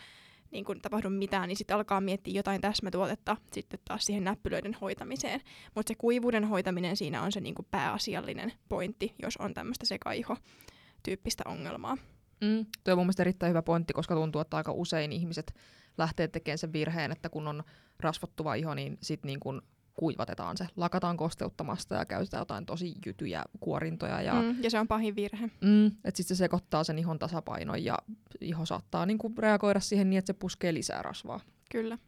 [0.50, 5.40] niin kun tapahdu mitään, niin sitten alkaa miettiä jotain täsmätuotetta sitten taas siihen näppylöiden hoitamiseen.
[5.74, 11.42] Mutta se kuivuuden hoitaminen siinä on se niin kuin pääasiallinen pointti, jos on tämmöistä sekaiho-tyyppistä
[11.46, 11.96] ongelmaa.
[12.40, 15.54] Mm, tuo on mun mielestä erittäin hyvä pointti, koska tuntuu, että aika usein ihmiset
[15.98, 17.64] lähtee tekemään sen virheen, että kun on
[18.00, 19.62] rasvottuva iho, niin sitten niin kun
[19.94, 24.22] kuivatetaan se, lakataan kosteuttamasta ja käytetään jotain tosi jytyjä kuorintoja.
[24.22, 25.50] Ja, mm, ja se on pahin virhe.
[25.60, 27.98] Mm, että sitten se sekoittaa sen ihon tasapainon ja
[28.40, 31.40] iho saattaa niinku reagoida siihen niin, että se puskee lisää rasvaa.
[31.70, 31.98] Kyllä.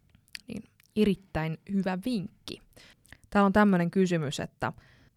[0.49, 0.62] Niin,
[0.97, 2.61] erittäin hyvä vinkki.
[3.31, 4.73] Täällä on tämmöinen kysymys, että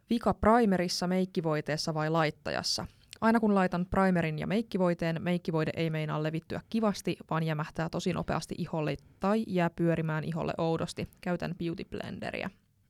[0.09, 2.85] vika primerissa, meikkivoiteessa vai laittajassa?
[3.21, 8.55] Aina kun laitan primerin ja meikkivoiteen, meikkivoide ei meinaa levittyä kivasti, vaan jämähtää tosi nopeasti
[8.57, 11.07] iholle tai jää pyörimään iholle oudosti.
[11.21, 12.49] Käytän beauty blenderiä.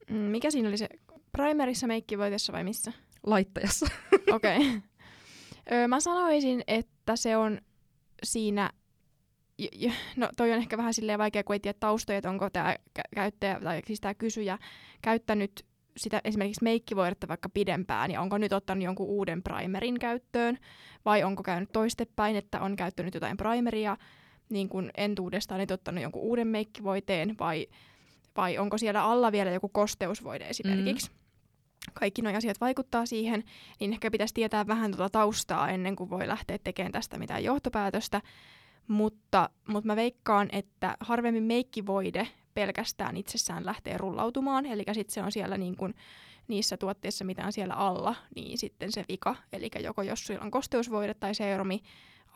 [0.09, 0.89] Mm, mikä siinä oli se
[1.31, 2.93] primerissa, meikkivoiteessa vai missä?
[3.23, 3.85] Laittajassa.
[4.31, 4.59] Okei.
[5.71, 5.87] Okay.
[5.87, 7.61] mä sanoisin, että se on
[8.23, 8.69] siinä
[10.15, 12.75] no toi on ehkä vähän silleen vaikea, kun ei tiedä taustoja, että onko tämä
[13.15, 14.57] käyttäjä tai siis tämä kysyjä
[15.01, 15.65] käyttänyt
[15.99, 20.57] sitä esimerkiksi meikkivoidetta vaikka pidempään, ja onko nyt ottanut jonkun uuden primerin käyttöön,
[21.05, 23.97] vai onko käynyt toistepäin, että on käyttänyt jotain primeria
[24.49, 27.67] niin kuin entuudestaan, että ottanut jonkun uuden meikkivoiteen, vai,
[28.37, 31.09] vai onko siellä alla vielä joku kosteusvoide esimerkiksi.
[31.09, 31.15] Mm.
[31.93, 33.43] kaikki nuo asiat vaikuttaa siihen,
[33.79, 38.21] niin ehkä pitäisi tietää vähän tuota taustaa ennen kuin voi lähteä tekemään tästä mitään johtopäätöstä.
[38.87, 42.27] Mutta, mutta mä veikkaan, että harvemmin meikkivoide
[42.59, 45.95] pelkästään itsessään lähtee rullautumaan, eli sitten se on siellä niin kuin
[46.47, 50.51] niissä tuotteissa, mitä on siellä alla, niin sitten se vika, eli joko jos sulla on
[50.51, 51.81] kosteusvoide tai seromi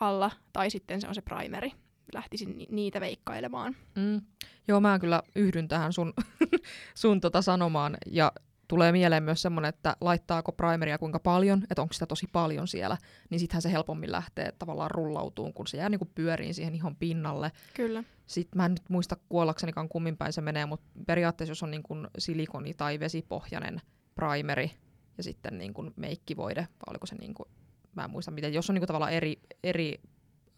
[0.00, 1.72] alla, tai sitten se on se primeri.
[2.14, 3.76] Lähtisin niitä veikkailemaan.
[3.94, 4.20] Mm.
[4.68, 6.14] Joo, mä kyllä yhdyn tähän sun,
[6.94, 8.32] sun tota sanomaan, ja
[8.74, 12.96] tulee mieleen myös semmoinen, että laittaako primeria kuinka paljon, että onko sitä tosi paljon siellä,
[13.30, 17.52] niin sittenhän se helpommin lähtee tavallaan rullautuun, kun se jää niinku pyöriin siihen ihon pinnalle.
[17.74, 18.04] Kyllä.
[18.26, 21.94] Sitten mä en nyt muista kuollaksenikaan kummin päin se menee, mutta periaatteessa jos on niinku
[22.18, 23.80] silikoni- tai vesipohjainen
[24.14, 24.70] primeri
[25.16, 27.48] ja sitten niinku meikkivoide, vai oliko se niinku,
[27.94, 30.00] mä en muista miten, jos on niinku tavallaan eri, eri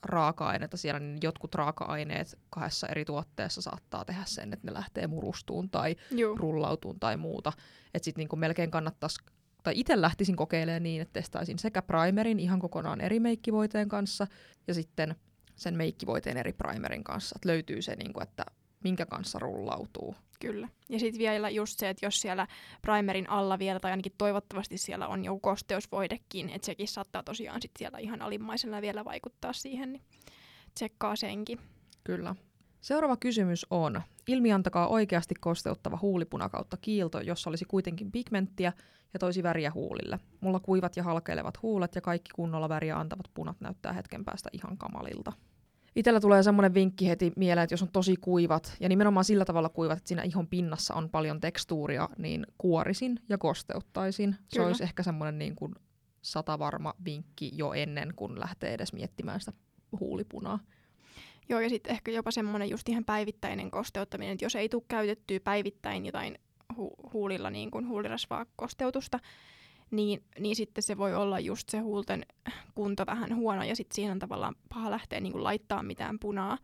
[0.02, 5.70] raaka-aineita siellä, niin jotkut raaka-aineet kahdessa eri tuotteessa saattaa tehdä sen, että ne lähtee murustuun
[5.70, 6.36] tai Juu.
[6.36, 7.52] rullautuun tai muuta.
[7.94, 9.24] Että sitten niinku melkein kannattaisi,
[9.62, 14.26] tai itse lähtisin kokeilemaan niin, että testaisin sekä primerin ihan kokonaan eri meikkivoiteen kanssa
[14.66, 15.14] ja sitten
[15.56, 17.34] sen meikkivoiteen eri primerin kanssa.
[17.38, 18.44] Että löytyy se, niinku, että
[18.86, 20.14] minkä kanssa rullautuu.
[20.40, 20.68] Kyllä.
[20.88, 22.46] Ja sitten vielä just se, että jos siellä
[22.82, 27.78] primerin alla vielä, tai ainakin toivottavasti siellä on joku kosteusvoidekin, että sekin saattaa tosiaan sitten
[27.78, 30.02] siellä ihan alimmaisella vielä vaikuttaa siihen, niin
[30.74, 31.60] tsekkaa senkin.
[32.04, 32.34] Kyllä.
[32.80, 38.72] Seuraava kysymys on, ilmiantakaa oikeasti kosteuttava huulipuna kautta kiilto, jossa olisi kuitenkin pigmenttiä
[39.14, 40.18] ja toisi väriä huulille.
[40.40, 44.78] Mulla kuivat ja halkeilevat huulet ja kaikki kunnolla väriä antavat punat näyttää hetken päästä ihan
[44.78, 45.32] kamalilta.
[45.96, 49.68] Itellä tulee semmoinen vinkki heti mieleen, että jos on tosi kuivat, ja nimenomaan sillä tavalla
[49.68, 54.30] kuivat, että siinä ihon pinnassa on paljon tekstuuria, niin kuorisin ja kosteuttaisin.
[54.30, 54.46] Kyllä.
[54.48, 55.74] Se olisi ehkä semmoinen niin kuin
[56.22, 59.52] satavarma vinkki jo ennen kuin lähtee edes miettimään sitä
[60.00, 60.58] huulipunaa.
[61.48, 65.40] Joo, ja sitten ehkä jopa semmoinen just ihan päivittäinen kosteuttaminen, että jos ei tule käytettyä
[65.40, 66.38] päivittäin jotain
[66.72, 69.20] hu- huulilla niin kuin huulirasvaa kosteutusta,
[69.90, 72.26] niin, niin sitten se voi olla just se huulten
[72.74, 76.58] kunto vähän huono ja sitten siihen on tavallaan paha lähteä niin laittaa mitään punaa.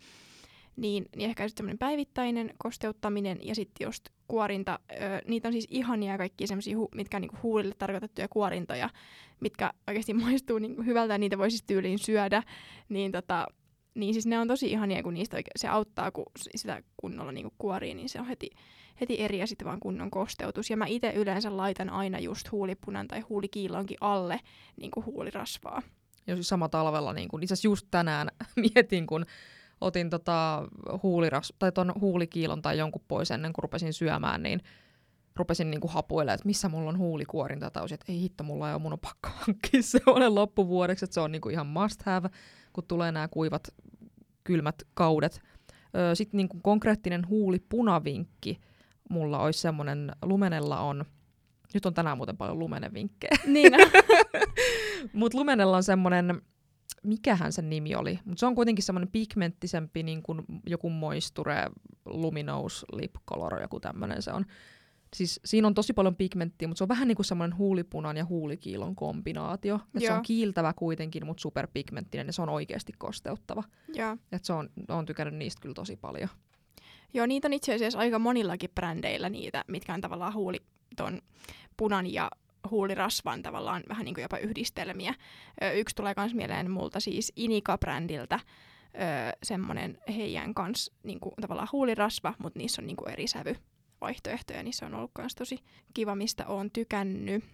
[0.77, 4.79] Niin, niin ehkä sitten semmoinen päivittäinen kosteuttaminen ja sitten just kuorinta.
[4.93, 4.95] Ö,
[5.29, 8.91] niitä on siis ihania kaikki semmoisia, hu- mitkä on niinku huulille tarkoitettuja kuorintoja,
[9.41, 12.43] mitkä oikeasti maistuu niinku hyvältä ja niitä voi siis tyyliin syödä.
[12.89, 13.47] Niin, tota,
[13.95, 16.27] niin siis ne on tosi ihania, kun niistä oikein, se auttaa, kun
[16.57, 18.51] sitä kunnolla niinku kuorii, niin se on heti,
[19.01, 20.71] heti eri ja sitten vaan kunnon kosteutus.
[20.71, 24.41] Ja mä itse yleensä laitan aina just huulipunan tai huulikiilonkin alle
[24.77, 25.83] niin kuin huulirasvaa.
[26.27, 28.29] Joo, siis sama talvella, niin kuin, itse asiassa just tänään
[28.75, 29.27] mietin, kun
[29.81, 30.69] otin tota
[31.03, 34.61] huuliras, tai ton huulikiilon tai jonkun pois ennen kuin rupesin syömään, niin
[35.37, 38.83] rupesin niinku hapuilemaan, että missä mulla on huulikuorinta, tai että ei hitto, mulla ei ole,
[38.83, 42.31] mun on pakko hankkia semmoinen loppuvuodeksi, että se on niinku ihan must have,
[42.73, 43.69] kun tulee nämä kuivat,
[44.45, 45.43] kylmät kaudet.
[46.15, 48.61] Sitten niinku konkreettinen huulipunavinkki,
[49.11, 51.05] mulla olisi semmoinen, Lumenella on,
[51.75, 53.37] nyt on tänään muuten paljon Lumenen vinkkejä.
[53.47, 53.73] Niin
[55.13, 56.43] Mutta Lumenella on semmoinen,
[57.03, 61.71] mikähän sen nimi oli, mutta se on kuitenkin semmoinen pigmenttisempi, niin kuin joku Moisture
[62.05, 64.47] Luminous Lip Color, joku tämmöinen se on.
[65.15, 68.25] Siis siinä on tosi paljon pigmenttiä, mutta se on vähän niin kuin semmoinen huulipunan ja
[68.25, 69.81] huulikiilon kombinaatio.
[69.95, 73.63] Et se on kiiltävä kuitenkin, mutta superpigmenttinen ja se on oikeasti kosteuttava.
[73.95, 74.17] Joo.
[74.33, 76.29] Et se on, on tykännyt niistä kyllä tosi paljon.
[77.15, 80.59] Joo, niitä on itse asiassa aika monillakin brändeillä niitä, mitkä on tavallaan huuli
[80.97, 81.23] ton
[81.77, 82.31] punan ja
[82.71, 85.15] huulirasvan tavallaan vähän niin kuin jopa yhdistelmiä.
[85.63, 88.41] Ö, yksi tulee myös mieleen multa siis Inika-brändiltä,
[89.43, 93.27] semmoinen heidän kanssa niin kuin, tavallaan huulirasva, mutta niissä on niin kuin eri
[94.03, 95.59] sävyvaihtoehtoja, niin se on ollut myös tosi
[95.95, 97.45] kiva, mistä olen tykännyt.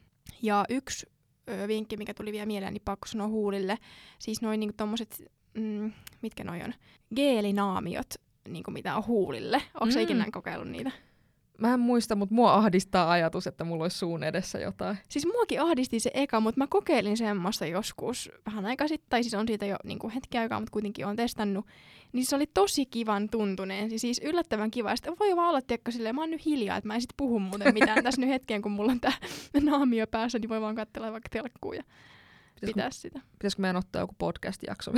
[0.43, 1.07] Ja yksi
[1.51, 3.79] ö, vinkki, mikä tuli vielä mieleen, niin pakko sanoa huulille,
[4.19, 6.75] siis noin niin tommoset, mm, mitkä noin on,
[7.17, 8.15] geelinaamiot,
[8.49, 9.63] niin kuin mitä on huulille.
[9.81, 10.01] Onko mm.
[10.01, 10.91] ikinä kokeillut niitä?
[11.59, 14.99] Mä en muista, mutta mua ahdistaa ajatus, että mulla olisi suun edessä jotain.
[15.09, 19.35] Siis muakin ahdisti se eka, mutta mä kokeilin semmoista joskus vähän aika sitten, tai siis
[19.35, 21.67] on siitä jo niin kuin hetki aikaa, mutta kuitenkin on testannut.
[22.13, 24.97] Niin se oli tosi kivan tuntuneen, siis, siis yllättävän kiva.
[24.97, 27.39] Sitten voi vaan olla, tiedätkö, silleen, mä oon nyt hiljaa, että mä en sit puhu
[27.39, 29.13] muuten mitään tässä nyt hetken, kun mulla on tää
[29.61, 31.83] naamio päässä, niin voi vaan katsella vaikka telkkuun ja
[32.67, 33.21] pitää sitä.
[33.33, 34.93] Pitäisikö meidän ottaa joku podcast-jakso?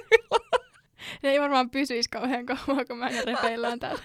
[1.22, 4.02] ne ei varmaan pysyisi kauhean kauan, kun mä repeillään täällä.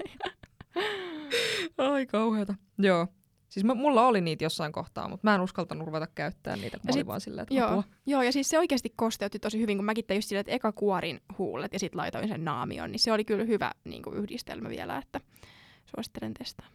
[1.77, 2.55] Ai kauheata.
[2.77, 3.07] Joo.
[3.49, 6.93] Siis mä, mulla oli niitä jossain kohtaa, mutta mä en uskaltanut ruveta käyttää niitä, kun
[6.93, 10.05] sit, vaan silleen, että joo, joo, ja siis se oikeasti kosteutti tosi hyvin, kun mäkin
[10.05, 13.25] tein just silleen, että eka kuorin huulet ja sitten laitoin sen naamion, niin se oli
[13.25, 15.21] kyllä hyvä niin kuin yhdistelmä vielä, että
[15.86, 16.67] suosittelen testaa.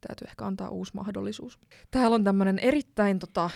[0.00, 1.58] Täytyy ehkä antaa uusi mahdollisuus.
[1.90, 3.50] Täällä on tämmöinen erittäin tota,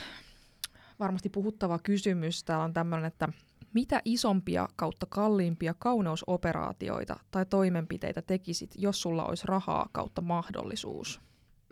[1.01, 2.45] varmasti puhuttava kysymys.
[2.45, 3.29] Täällä on tämmöinen, että
[3.75, 11.21] mitä isompia kautta kalliimpia kauneusoperaatioita tai toimenpiteitä tekisit, jos sulla olisi rahaa kautta mahdollisuus?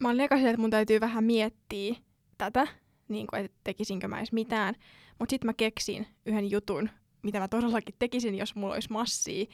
[0.00, 1.96] mä olin eka että mun täytyy vähän miettiä
[2.38, 2.66] tätä,
[3.08, 4.74] niin kuin, että tekisinkö mä edes mitään.
[5.18, 6.90] Mutta sitten mä keksin yhden jutun,
[7.22, 9.46] mitä mä todellakin tekisin, jos mulla olisi massia.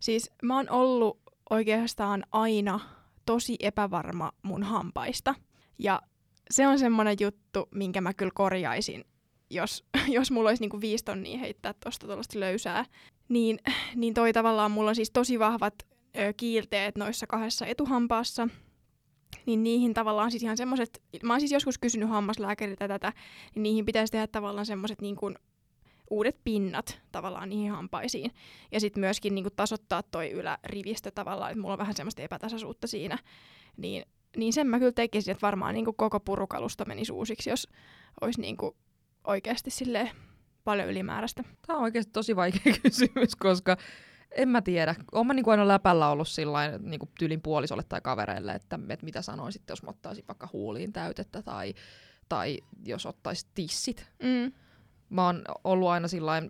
[0.00, 2.80] Siis mä oon ollut oikeastaan aina
[3.26, 5.34] tosi epävarma mun hampaista.
[5.78, 6.02] Ja
[6.50, 9.04] se on semmoinen juttu, minkä mä kyllä korjaisin,
[9.54, 12.84] jos, jos mulla olisi niinku viisi tonnia heittää tosta tuollaista löysää.
[13.28, 13.58] Niin,
[13.94, 15.74] niin toi tavallaan mulla on siis tosi vahvat
[16.18, 18.48] ö, kiilteet noissa kahdessa etuhampaassa.
[19.46, 23.12] Niin niihin tavallaan siis ihan semmoiset, mä oon siis joskus kysynyt hammaslääkäriltä tätä,
[23.54, 25.36] niin niihin pitäisi tehdä tavallaan semmoiset niin kuin
[26.10, 28.30] uudet pinnat tavallaan niihin hampaisiin.
[28.72, 32.86] Ja sitten myöskin niin kuin tasoittaa toi ylärivistö tavallaan, että mulla on vähän semmoista epätasaisuutta
[32.86, 33.18] siinä.
[33.76, 34.04] Niin,
[34.36, 37.68] niin sen mä kyllä tekisin, että varmaan niin kuin koko purukalusta menisi uusiksi, jos
[38.20, 38.76] olisi niin kuin
[39.24, 40.10] oikeasti silleen
[40.64, 41.44] paljon ylimääräistä.
[41.66, 43.76] Tämä on oikeasti tosi vaikea kysymys, koska
[44.30, 44.94] en mä tiedä.
[45.12, 49.22] Olen mä niinku aina läpällä ollut sillä niinku tyylin puolisolle tai kavereille, että, että mitä
[49.22, 51.74] sanoisit, jos mä ottaisin vaikka huuliin täytettä tai,
[52.28, 54.06] tai jos ottaisit tissit.
[54.22, 54.52] Mm.
[55.10, 56.42] Mä oon ollut aina sillä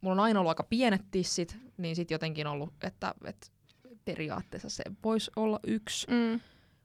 [0.00, 3.46] mulla on aina ollut aika pienet tissit, niin sitten jotenkin ollut, että, että
[4.04, 6.06] periaatteessa se voisi olla yksi.
[6.10, 6.40] Mm.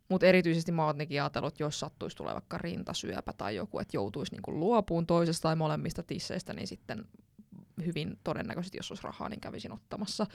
[0.10, 4.32] Mutta erityisesti mä oon ajatellut, että jos sattuisi tulee vaikka rintasyöpä tai joku, että joutuisi
[4.32, 7.06] niinku luopuun toisesta tai molemmista tisseistä, niin sitten
[7.86, 10.26] hyvin todennäköisesti, jos olisi rahaa, niin kävisin ottamassa.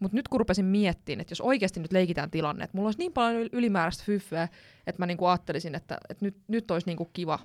[0.00, 3.12] Mutta nyt kun rupesin miettimään, että jos oikeasti nyt leikitään tilanne, että mulla olisi niin
[3.12, 4.48] paljon ylimääräistä fyffeä,
[4.86, 7.38] että mä niinku ajattelisin, että, että nyt, nyt olisi niinku kiva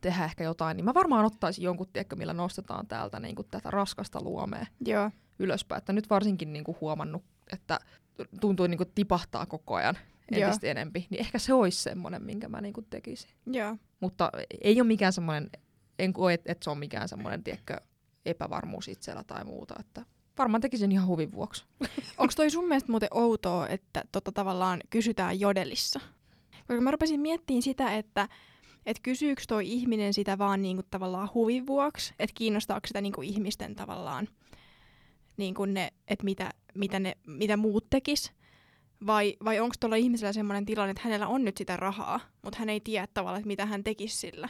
[0.00, 4.22] tehdä ehkä jotain, niin mä varmaan ottaisin jonkun, tiedätkö, millä nostetaan täältä niinku tätä raskasta
[4.22, 5.10] luomea Joo.
[5.38, 5.78] ylöspäin.
[5.78, 7.80] Että nyt varsinkin niinku huomannut, että
[8.40, 9.96] tuntuu niinku tipahtaa koko ajan
[10.32, 13.30] entistä enempi, niin ehkä se olisi semmoinen, minkä mä niinku tekisin.
[13.46, 13.76] Joo.
[14.00, 15.50] Mutta ei ole mikään semmoinen,
[15.98, 17.76] en koe, että et se on mikään semmoinen, tiedätkö,
[18.26, 20.06] epävarmuus itsellä tai muuta, että
[20.38, 21.64] varmaan tekisin ihan huvin vuoksi.
[22.18, 26.00] Onko toi sun mielestä muuten outoa, että tota tavallaan kysytään jodelissa?
[26.66, 28.28] Koska mä rupesin miettimään sitä, että
[28.86, 33.74] et kysyykö toi ihminen sitä vaan niinku tavallaan huvin vuoksi, että kiinnostaako sitä niinku ihmisten
[33.74, 34.28] tavallaan,
[35.36, 38.32] niinku ne, että mitä, mitä, ne, mitä muut tekis,
[39.06, 42.68] vai, vai onko tuolla ihmisellä sellainen tilanne, että hänellä on nyt sitä rahaa, mutta hän
[42.68, 44.48] ei tiedä tavallaan, että mitä hän tekisi sillä.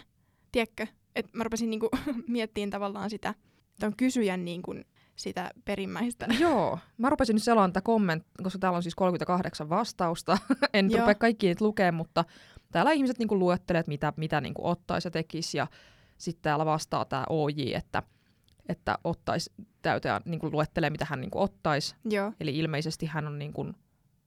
[0.53, 0.87] Tiedätkö?
[1.15, 1.89] Et mä rupesin niinku
[2.29, 3.35] miettimään tavallaan sitä,
[3.81, 4.85] ton kysyjän niin kuin
[5.17, 6.27] sitä perimmäistä.
[6.41, 10.39] Joo, mä rupesin nyt selaamaan tätä kommenttia, koska täällä on siis 38 vastausta.
[10.75, 11.01] en Joo.
[11.01, 12.25] rupea kaikki niitä lukemaan, mutta
[12.73, 15.59] täällä ihmiset niin luettelee, että mitä, mitä niin ottaisi ja tekisi.
[15.59, 15.67] Ja
[16.19, 18.03] sitten täällä vastaa tämä OJ, että,
[18.69, 21.95] että ottaisi täyteen, niin luettelee, mitä hän niin ottaisi.
[22.05, 22.33] Joo.
[22.41, 23.75] Eli ilmeisesti hän on niin kuin,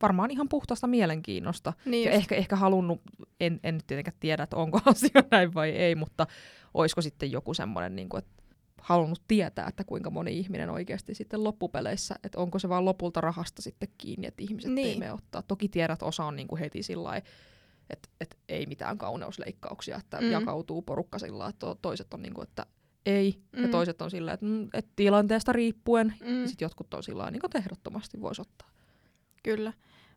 [0.01, 1.73] varmaan ihan puhtaasta mielenkiinnosta.
[1.85, 3.01] Niin ja ehkä, ehkä halunnut,
[3.39, 6.27] en, en nyt tietenkään tiedä, että onko asia näin vai ei, mutta
[6.73, 8.43] olisiko sitten joku semmoinen, niin kuin, että
[8.81, 13.61] halunnut tietää, että kuinka moni ihminen oikeasti sitten loppupeleissä, että onko se vaan lopulta rahasta
[13.61, 14.87] sitten kiinni, että ihmiset niin.
[14.87, 15.41] ei me ottaa.
[15.41, 17.21] Toki tiedät, osa on niinku heti sillä
[17.89, 20.31] että et ei mitään kauneusleikkauksia, että mm.
[20.31, 22.65] jakautuu porukka sillä että toiset on niinku, että
[23.05, 23.63] ei, mm.
[23.63, 26.41] ja toiset on sillä että mm, et tilanteesta riippuen, mm.
[26.41, 28.69] ja sitten jotkut on sillä niin että ehdottomasti voisi ottaa.
[29.43, 29.73] Kyllä.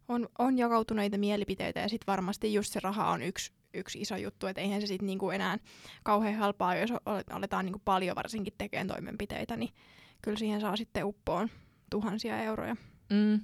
[0.09, 4.47] On, on jakautuneita mielipiteitä ja sitten varmasti just se raha on yksi yksi iso juttu,
[4.47, 5.59] että eihän se sitten niinku enää
[6.03, 6.91] kauhean halpaa, jos
[7.31, 9.71] aletaan niinku paljon varsinkin tekemään toimenpiteitä, niin
[10.23, 11.49] kyllä siihen saa sitten uppoon
[11.91, 12.77] tuhansia euroja.
[13.11, 13.41] Mm.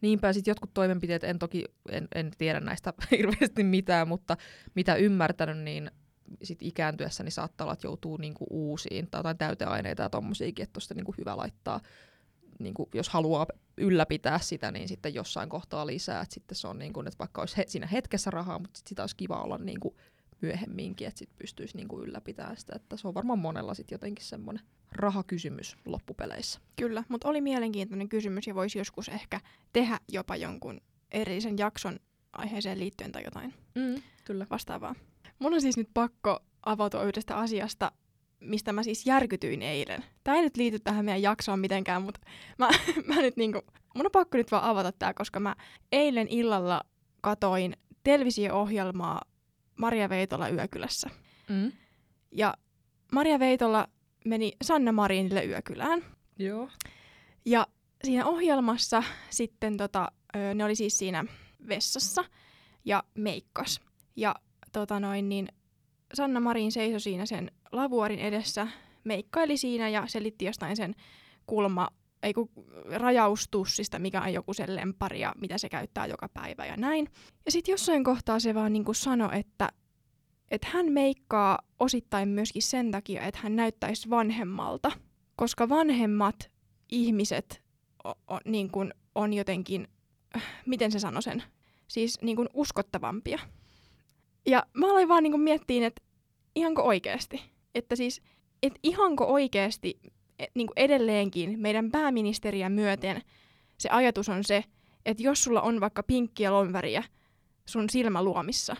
[0.00, 4.36] Niinpä sitten jotkut toimenpiteet, en toki en, en tiedä näistä hirveästi mitään, mutta
[4.74, 5.90] mitä ymmärtänyt, niin
[6.42, 10.80] sit ikääntyessä niin saattaa olla, että joutuu niinku uusiin tai jotain täyteaineita ja tommosiakin, että
[10.90, 11.80] on niinku hyvä laittaa
[12.58, 16.20] niin kuin, jos haluaa ylläpitää sitä, niin sitten jossain kohtaa lisää.
[16.20, 18.86] Et sitten se on niin kuin, että vaikka olisi he, siinä hetkessä rahaa, mutta sit
[18.86, 19.94] sitä olisi kiva olla niin kuin
[20.40, 22.72] myöhemminkin, että sitten pystyisi niin kuin ylläpitämään sitä.
[22.76, 26.60] Että se on varmaan monella sitten jotenkin semmoinen rahakysymys loppupeleissä.
[26.76, 29.40] Kyllä, mutta oli mielenkiintoinen kysymys ja voisi joskus ehkä
[29.72, 31.98] tehdä jopa jonkun erillisen jakson
[32.32, 34.46] aiheeseen liittyen tai jotain mm, kyllä.
[34.50, 34.94] vastaavaa.
[35.38, 37.92] Mun on siis nyt pakko avautua yhdestä asiasta,
[38.40, 40.04] mistä mä siis järkytyin eilen.
[40.24, 42.20] Tämä ei nyt liity tähän meidän jaksoon mitenkään, mutta
[42.58, 42.68] mä,
[43.14, 43.60] mä nyt niinku,
[43.94, 45.56] mun on pakko nyt vaan avata tää, koska mä
[45.92, 46.80] eilen illalla
[47.20, 49.22] katoin televisio-ohjelmaa
[49.76, 51.10] Maria Veitola Yökylässä.
[51.48, 51.72] Mm.
[52.32, 52.54] Ja
[53.12, 53.88] Maria Veitola
[54.24, 56.04] meni Sanna Marinille Yökylään.
[56.38, 56.68] Joo.
[57.44, 57.66] Ja
[58.04, 60.12] siinä ohjelmassa sitten tota,
[60.54, 61.24] ne oli siis siinä
[61.68, 62.24] vessassa
[62.84, 63.80] ja meikkas.
[64.16, 64.34] Ja
[64.72, 65.48] tota noin, niin
[66.14, 68.68] Sanna Marin seisoi siinä sen lavuorin edessä,
[69.04, 70.94] meikkaili siinä ja selitti jostain sen
[71.46, 71.88] kulma,
[72.22, 72.50] ei kun
[72.96, 77.08] rajaustussista, mikä on joku sen lempari ja mitä se käyttää joka päivä ja näin.
[77.44, 79.68] Ja sitten jossain kohtaa se vaan niin sanoi, että,
[80.50, 84.92] että hän meikkaa osittain myöskin sen takia, että hän näyttäisi vanhemmalta,
[85.36, 86.50] koska vanhemmat
[86.88, 87.62] ihmiset
[88.04, 89.88] o, o, niin kuin on jotenkin,
[90.66, 91.42] miten se sanoi sen,
[91.88, 93.38] siis niin kuin uskottavampia.
[94.46, 96.02] Ja mä aloin vaan niin miettiin, että
[96.54, 97.57] ihanko oikeasti?
[97.74, 98.22] Että siis,
[98.62, 100.00] että ihanko oikeasti
[100.54, 103.22] niin kuin edelleenkin meidän pääministeriä myöten
[103.78, 104.64] se ajatus on se,
[105.06, 107.04] että jos sulla on vaikka pinkkiä lonväriä
[107.66, 108.76] sun silmäluomissa,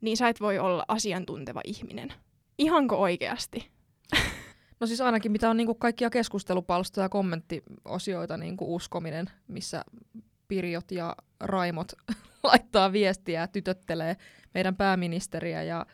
[0.00, 2.12] niin sä et voi olla asiantunteva ihminen.
[2.58, 3.70] Ihanko oikeasti?
[4.80, 9.84] No siis ainakin mitä on niinku kaikkia keskustelupalstoja ja kommenttiosioita niinku uskominen, missä
[10.48, 11.92] Pirjot ja Raimot
[12.42, 14.16] laittaa viestiä ja tytöttelee
[14.54, 15.86] meidän pääministeriä ja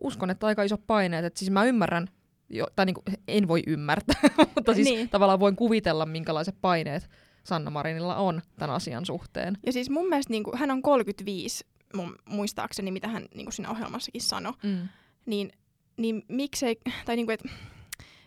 [0.00, 1.24] uskon, että aika iso paineet.
[1.24, 2.08] Et siis mä ymmärrän,
[2.50, 4.22] jo, tai niinku, en voi ymmärtää,
[4.54, 5.08] mutta siis niin.
[5.08, 7.08] tavallaan voin kuvitella, minkälaiset paineet
[7.44, 9.58] Sanna Marinilla on tämän asian suhteen.
[9.66, 14.22] Ja siis mun mielestä niinku, hän on 35, mun, muistaakseni, mitä hän niinku siinä ohjelmassakin
[14.22, 14.52] sanoi.
[14.62, 14.88] Mm.
[15.26, 15.52] Niin,
[15.96, 17.44] niin miksei, tai niinku, et,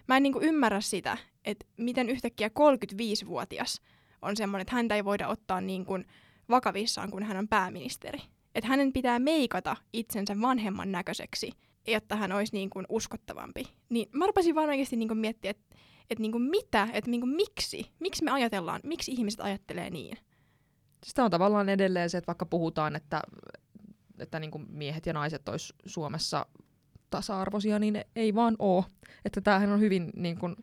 [0.08, 3.82] mä en niinku ymmärrä sitä, että miten yhtäkkiä 35-vuotias
[4.22, 6.06] on semmoinen, että häntä ei voida ottaa niin kuin
[6.50, 8.20] vakavissaan, kun hän on pääministeri.
[8.56, 11.52] Että hänen pitää meikata itsensä vanhemman näköiseksi,
[11.88, 13.64] jotta hän olisi niin kuin uskottavampi.
[13.90, 15.76] Niin mä rupesin vaan oikeasti niin kuin miettiä, että
[16.12, 20.18] että niin kuin mitä, että niin kuin miksi, miksi me ajatellaan, miksi ihmiset ajattelee niin.
[21.06, 23.22] Sitä on tavallaan edelleen se, että vaikka puhutaan, että,
[24.20, 26.46] että niin kuin miehet ja naiset olisi Suomessa
[27.10, 28.84] tasa-arvoisia, niin ei vaan ole.
[29.26, 30.56] Että tämähän on hyvin niin kuin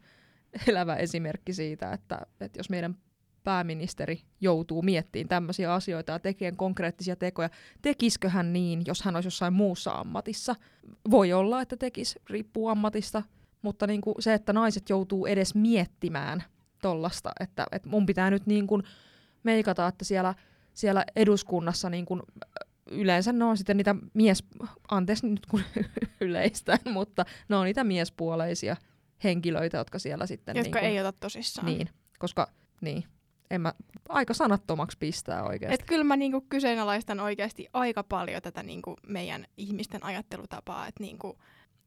[0.67, 2.97] elävä esimerkki siitä, että, että jos meidän
[3.45, 7.51] pääministeri joutuu miettimään tämmöisiä asioita ja tekemään konkreettisia tekoja.
[7.83, 10.57] Tekisikö hän niin, jos hän olisi jossain muussa ammatissa?
[11.11, 13.23] Voi olla, että tekisi, riippuu ammatista,
[13.63, 16.45] mutta niin kuin se, että naiset joutuu edes miettimään
[16.83, 18.83] tollasta, että, että mun pitää nyt niin kuin
[19.43, 20.35] meikata, että siellä,
[20.75, 22.23] siellä eduskunnassa niin kuin
[22.91, 24.45] yleensä ne on sitten niitä mies,
[24.91, 25.63] anteeksi nyt kun
[26.21, 28.77] yleistään, mutta ne on niitä miespuoleisia
[29.25, 30.57] henkilöitä, jotka siellä sitten...
[30.57, 31.67] Jotka niin kuin, ei ota tosissaan.
[31.67, 32.49] Niin, koska
[32.81, 33.05] niin,
[33.51, 33.75] en mä,
[34.09, 35.75] aika sanattomaksi pistää oikeasti.
[35.75, 41.39] Et kyllä mä niinku kyseenalaistan oikeasti aika paljon tätä niinku meidän ihmisten ajattelutapaa, että niinku,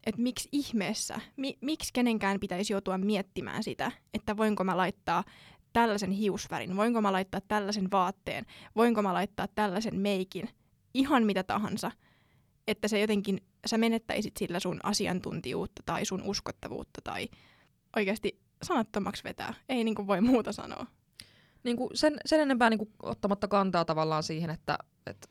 [0.06, 5.24] et miksi ihmeessä, mi, miksi kenenkään pitäisi joutua miettimään sitä, että voinko mä laittaa
[5.74, 8.46] tällaisen hiusvärin, voinko mä laittaa tällaisen vaatteen,
[8.76, 10.50] voinko mä laittaa tällaisen meikin,
[10.94, 11.92] ihan mitä tahansa,
[12.68, 17.30] että se jotenkin, sä menettäisit sillä sun asiantuntijuutta tai sun uskottavuutta tai
[17.96, 19.54] oikeasti sanattomaksi vetää.
[19.70, 20.86] Ei niin kuin voi muuta sanoa
[21.64, 25.28] niin kuin sen, sen enempää niin kuin ottamatta kantaa tavallaan siihen, että, että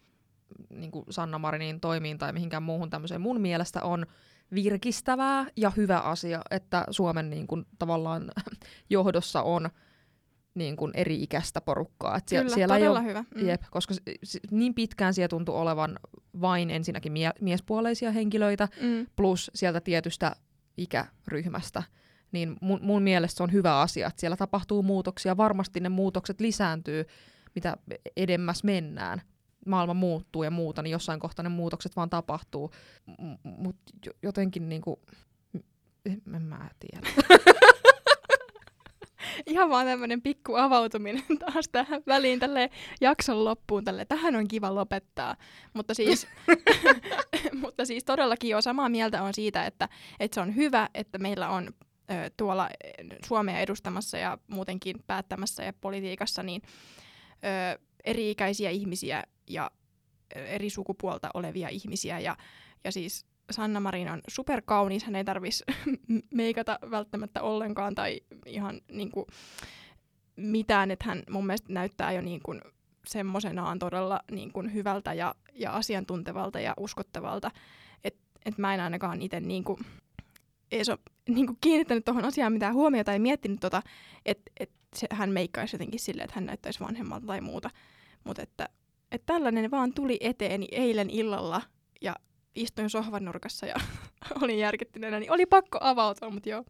[0.71, 4.07] niin kuin Sanna Marinin toimiin tai mihinkään muuhun tämmöiseen mun mielestä on
[4.55, 8.31] virkistävää ja hyvä asia, että Suomen niin kuin, tavallaan
[8.91, 9.71] johdossa on
[10.55, 12.17] niin kuin eri-ikäistä porukkaa.
[12.17, 13.25] Et Kyllä, siellä todella ei ole, hyvä.
[13.35, 13.47] Mm.
[13.47, 13.95] Jep, koska
[14.51, 15.99] niin pitkään siellä tuntui olevan
[16.41, 19.07] vain ensinnäkin mie- miespuoleisia henkilöitä, mm.
[19.17, 20.37] plus sieltä tietystä
[20.77, 21.83] ikäryhmästä
[22.33, 25.37] niin mun, mun mielestä se on hyvä asia, että siellä tapahtuu muutoksia.
[25.37, 27.05] Varmasti ne muutokset lisääntyy,
[27.55, 27.77] mitä
[28.17, 29.23] edemmäs mennään.
[29.67, 32.71] Maailma muuttuu ja muuta, niin jossain kohtaa ne muutokset vaan tapahtuu.
[33.43, 35.03] Mutta jotenkin niinku,
[36.35, 37.07] en mä tiedä.
[39.47, 43.85] Ihan vaan tämmöinen pikku avautuminen taas tähän väliin tälle jakson loppuun.
[43.85, 44.05] Tälle.
[44.05, 45.37] Tähän on kiva lopettaa.
[45.75, 46.27] Mutta siis,
[47.63, 49.89] mutta siis todellakin jo samaa mieltä on siitä, että,
[50.21, 51.71] että se on hyvä, että meillä on
[52.37, 52.69] tuolla
[53.27, 56.63] Suomea edustamassa ja muutenkin päättämässä ja politiikassa, niin
[58.05, 59.71] eri-ikäisiä ihmisiä ja
[60.35, 62.19] eri sukupuolta olevia ihmisiä.
[62.19, 62.37] Ja,
[62.85, 65.65] ja siis Sanna Marin on superkaunis, hän ei tarvitsisi
[66.35, 69.27] meikata välttämättä ollenkaan tai ihan niin kuin,
[70.37, 72.61] mitään, että hän mun mielestä näyttää jo niin kuin,
[73.07, 77.51] semmoisenaan todella niin kuin, hyvältä ja, ja asiantuntevalta ja uskottavalta,
[78.05, 79.79] että et mä en ainakaan itse niin kuin,
[80.73, 83.83] edes ole niin kuin kiinnittänyt tuohon asiaan mitään huomiota tai miettinyt, tota,
[84.27, 84.71] että et
[85.13, 87.71] hän meikkaisi jotenkin silleen, että hän näyttäisi vanhemmalta tai muuta.
[88.25, 88.69] Mutta että,
[89.13, 91.63] että tällainen vaan tuli eteeni eilen illalla
[92.01, 92.17] ja
[92.55, 93.75] istuin sohvan nurkassa ja
[94.43, 96.65] olin järkyttyneenä, niin oli pakko avautua, mutta joo.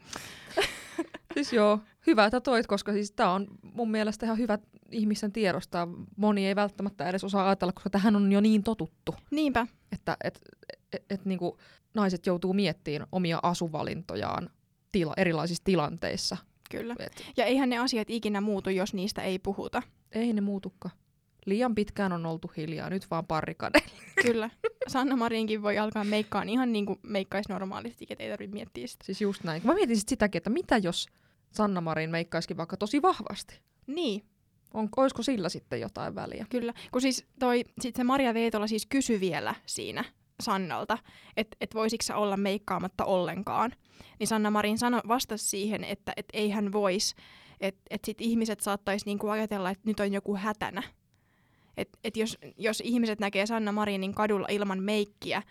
[1.35, 4.59] siis joo, hyvä, että toit, koska siis tämä on mun mielestä ihan hyvä
[4.91, 5.89] ihmisen tiedostaa.
[6.17, 9.15] Moni ei välttämättä edes osaa ajatella, koska tähän on jo niin totuttu.
[9.31, 9.67] Niinpä.
[9.93, 10.41] Että et,
[10.73, 11.59] et, et, et, niinku,
[11.95, 14.51] naiset joutuu miettimään omia asuvalintojaan
[14.93, 16.37] tila, erilaisissa tilanteissa.
[16.71, 16.97] Kyllä.
[16.99, 17.25] Et.
[17.37, 19.83] Ja eihän ne asiat ikinä muutu, jos niistä ei puhuta.
[20.13, 20.95] Ei ne muutukaan.
[21.47, 23.79] Liian pitkään on oltu hiljaa, nyt vaan parikade.
[24.27, 24.51] Kyllä.
[24.89, 29.05] Sanna Marinkin voi alkaa meikkaan ihan niin kuin meikkaisi normaalisti, että ei tarvitse miettiä sitä.
[29.05, 29.63] Siis just näin.
[29.65, 31.07] Mä mietin sit sitäkin, että mitä jos
[31.51, 33.61] Sanna Marin meikkaisikin vaikka tosi vahvasti?
[33.87, 34.25] Niin.
[34.75, 36.47] On, olisiko sillä sitten jotain väliä?
[36.51, 40.05] Kyllä, kun siis toi, sit se Maria Veetola siis kysyi vielä siinä
[40.41, 40.99] Sannalta,
[41.37, 43.73] että et voisiko sä olla meikkaamatta ollenkaan.
[44.19, 47.15] Niin Sanna Marin sano, vastasi siihen, että et ei hän voisi,
[47.61, 50.83] että et sit ihmiset saattaisi niinku ajatella, että nyt on joku hätänä.
[51.77, 55.43] Että et jos, jos ihmiset näkee Sanna Marinin kadulla ilman meikkiä,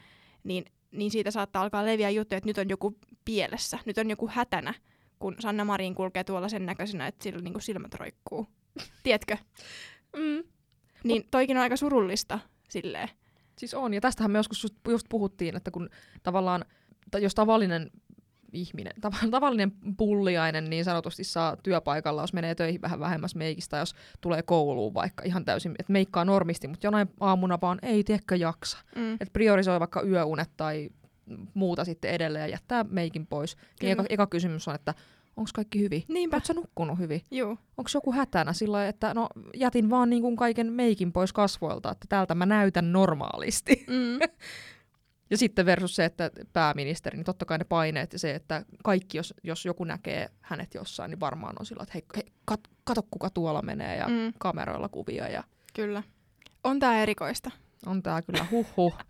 [0.43, 4.27] niin, niin siitä saattaa alkaa leviä juttuja, että nyt on joku pielessä, nyt on joku
[4.27, 4.73] hätänä,
[5.19, 8.47] kun Sanna Marin kulkee tuolla sen näköisenä, että sillä niin silmät roikkuu.
[9.03, 9.37] Tiedätkö?
[10.15, 10.43] Mm.
[11.03, 13.09] Niin toikin on aika surullista silleen.
[13.59, 15.89] Siis on, ja tästähän me joskus just, puhuttiin, että kun
[16.23, 16.65] tavallaan,
[17.17, 17.91] jos tavallinen
[18.53, 23.95] ihminen, tav- tavallinen pulliainen niin sanotusti saa työpaikalla, jos menee töihin vähän vähemmäs meikistä, jos
[24.21, 28.77] tulee kouluun vaikka ihan täysin, että meikkaa normisti, mutta jonain aamuna vaan ei tiedäkö jaksa.
[28.95, 29.13] Mm.
[29.13, 30.89] Että priorisoi vaikka yöunet tai
[31.53, 33.57] muuta sitten edelleen ja jättää meikin pois.
[33.81, 34.93] Niin eka, eka kysymys on, että
[35.37, 36.03] onko kaikki hyvin?
[36.07, 36.35] Niinpä.
[36.35, 37.21] Oletko nukkunut hyvin?
[37.31, 37.49] Joo.
[37.49, 42.05] Onko joku hätänä sillä että no jätin vaan niin kuin kaiken meikin pois kasvoilta, että
[42.09, 43.85] täältä mä näytän normaalisti.
[43.87, 44.19] Mm.
[45.31, 49.17] Ja sitten versus se, että pääministeri, niin totta kai ne paineet ja se, että kaikki,
[49.17, 53.01] jos, jos joku näkee hänet jossain, niin varmaan on sillä, että hei, hei kat, kato
[53.11, 54.33] kuka tuolla menee ja Mm.
[54.39, 56.03] kameroilla kuvia ja Kyllä.
[56.63, 57.51] On tää erikoista.
[57.85, 58.97] on tää kyllä huhhuh.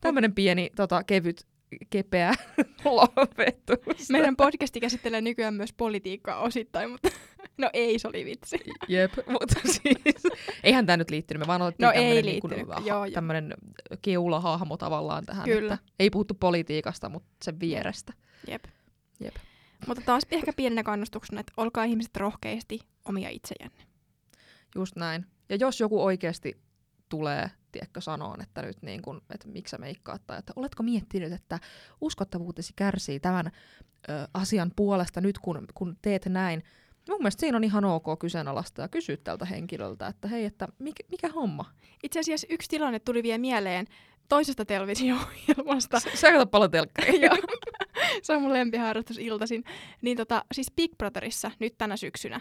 [0.00, 1.46] Tämmönen pieni tota, kevyt,
[1.90, 2.34] kepeä
[2.84, 4.10] lopetus.
[4.10, 7.08] Meidän podcasti käsittelee nykyään myös politiikkaa osittain, mutta
[7.58, 8.56] no ei, se oli vitsi.
[8.88, 10.22] Jep, mutta siis
[10.64, 13.10] eihän tämä nyt liittynyt, me vaan otettiin No niin joo, joo.
[13.14, 13.54] tämmönen
[14.02, 15.74] keulahahmo tavallaan tähän, Kyllä.
[15.74, 18.12] että ei puhuttu politiikasta, mutta sen vierestä.
[18.48, 18.64] Jep.
[19.20, 19.34] Jep.
[19.86, 23.82] Mutta taas ehkä pienenä kannustuksena, että olkaa ihmiset rohkeasti omia itsejänne.
[24.74, 25.26] Just näin.
[25.48, 26.65] Ja jos joku oikeasti
[27.08, 31.32] tulee, tiedätkö, sanoon, että nyt niin kun, että miksi sä meikkaat, tai että oletko miettinyt,
[31.32, 31.58] että
[32.00, 33.50] uskottavuutesi kärsii tämän
[34.08, 36.62] ö, asian puolesta nyt, kun, kun teet näin.
[37.08, 41.04] Mun mielestä siinä on ihan ok kyseenalaista ja kysyä tältä henkilöltä, että hei, että mikä,
[41.10, 41.64] mikä homma?
[42.02, 43.86] Itse asiassa yksi tilanne tuli vielä mieleen
[44.28, 46.00] toisesta televisio-ohjelmasta.
[46.00, 47.20] Sä katsot paljon telkkaria.
[47.26, 47.36] Joo.
[48.22, 49.64] Se on mun lempiharrastus iltaisin.
[50.02, 52.40] Niin tota, siis Big Brotherissa nyt tänä syksynä.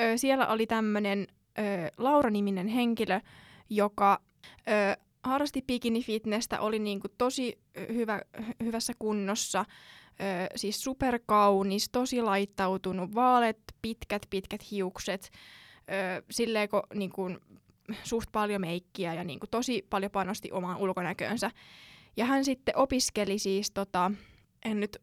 [0.00, 1.26] Ö, siellä oli tämmönen
[1.58, 1.62] ö,
[1.98, 3.20] Laura-niminen henkilö,
[3.70, 7.58] joka ö, harrasti bikini-fitnessä, oli niinku tosi
[7.92, 10.22] hyvä, hy- hyvässä kunnossa, ö,
[10.56, 15.30] siis superkaunis, tosi laittautunut, vaaleat, pitkät, pitkät hiukset,
[15.78, 17.22] ö, silleen ko, niinku,
[18.04, 21.50] suht paljon meikkiä ja niinku, tosi paljon panosti omaan ulkonäköönsä.
[22.16, 24.10] Ja hän sitten opiskeli siis, tota,
[24.64, 24.96] en nyt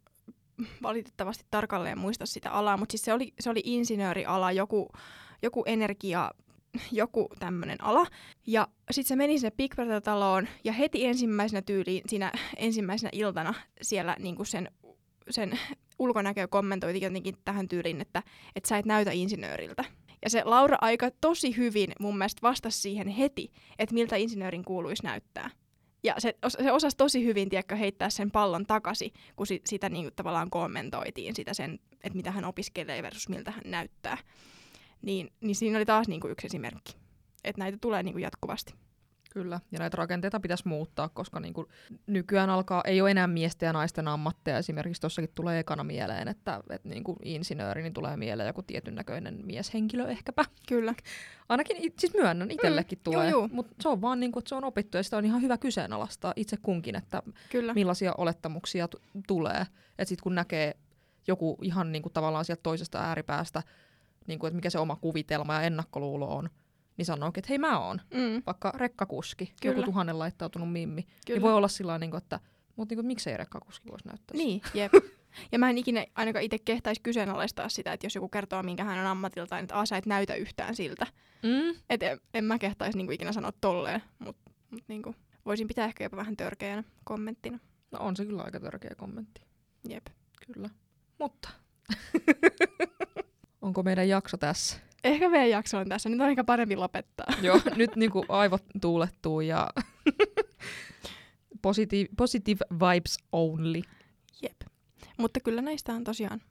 [0.81, 4.89] valitettavasti tarkalleen muista sitä alaa, mutta siis se oli, se oli insinööriala, joku,
[5.41, 6.31] joku energia,
[6.91, 8.05] joku tämmöinen ala.
[8.47, 14.15] Ja sitten se meni sinne Big Brother-taloon ja heti ensimmäisenä tyyliin siinä ensimmäisenä iltana siellä
[14.19, 14.71] niinku sen,
[15.29, 15.59] sen
[15.99, 18.23] ulkonäkö kommentoiti jotenkin tähän tyyliin, että,
[18.55, 19.83] että sä et näytä insinööriltä.
[20.23, 25.03] Ja se Laura aika tosi hyvin mun mielestä vastasi siihen heti, että miltä insinöörin kuuluisi
[25.03, 25.49] näyttää.
[26.03, 30.05] Ja se, se osasi tosi hyvin tiedätkö, heittää sen pallon takaisin, kun si- sitä niin
[30.05, 34.17] kuin, tavallaan kommentoitiin, sitä sen, että mitä hän opiskelee versus miltä hän näyttää.
[35.05, 36.95] Niin, niin siinä oli taas niin kuin yksi esimerkki,
[37.43, 38.73] että näitä tulee niin kuin jatkuvasti.
[39.33, 41.67] Kyllä, ja näitä rakenteita pitäisi muuttaa, koska niin kuin
[42.07, 44.57] nykyään alkaa, ei ole enää miesten ja naisten ammatteja.
[44.57, 48.95] Esimerkiksi tuossakin tulee ekana mieleen, että, että niin kuin insinööri, niin tulee mieleen joku tietyn
[48.95, 50.45] näköinen mieshenkilö ehkäpä.
[50.67, 50.93] Kyllä.
[51.49, 53.31] Ainakin, it- siis myönnän, itsellekin Mm, tulee.
[53.51, 55.57] Mutta se on vaan niin kuin, että se on opittu ja sitä on ihan hyvä
[55.57, 57.73] kyseenalaistaa itse kunkin, että Kyllä.
[57.73, 58.95] millaisia olettamuksia t-
[59.27, 59.61] tulee.
[59.89, 60.75] Että sitten kun näkee
[61.27, 63.63] joku ihan niin kuin tavallaan sieltä toisesta ääripäästä,
[64.27, 66.49] niin kuin, että mikä se oma kuvitelma ja ennakkoluulo on,
[66.97, 69.75] niin sanookin, että hei mä oon Mm, vaikka rekkakuski, Kyllä.
[69.75, 71.37] joku tuhannen laittautunut mimmi, kyllä.
[71.37, 72.39] niin voi olla sillä tavalla, että
[72.75, 74.91] mutta niin kuin, miksei rekkakuski voisi näyttää Niin, jep.
[75.51, 78.99] Ja mä en ikinä ainakaan itse kehtaisi kyseenalaistaa sitä, että jos joku kertoo, minkä hän
[78.99, 81.07] on ammatiltaan, että a, sä et näytä yhtään siltä.
[81.43, 81.79] Mm.
[81.89, 85.15] Et en, en mä kehtaisi niinku ikinä sanoa tolleen, mutta mut niinku,
[85.45, 87.59] voisin pitää ehkä jopa vähän törkeänä kommenttina.
[87.91, 89.41] No on se kyllä aika törkeä kommentti,
[89.89, 90.07] Jep.
[90.53, 90.69] kyllä.
[91.19, 91.49] Mutta
[93.65, 94.79] onko meidän jakso tässä?
[95.03, 96.09] Ehkä meidän jakso on tässä.
[96.09, 97.25] Nyt on ehkä parempi lopettaa.
[97.41, 99.69] Joo, nyt niinku aivot tuulettuu ja
[101.61, 103.81] positive, positive vibes only.
[104.41, 104.61] Jep.
[105.17, 106.41] Mutta kyllä näistä on tosiaan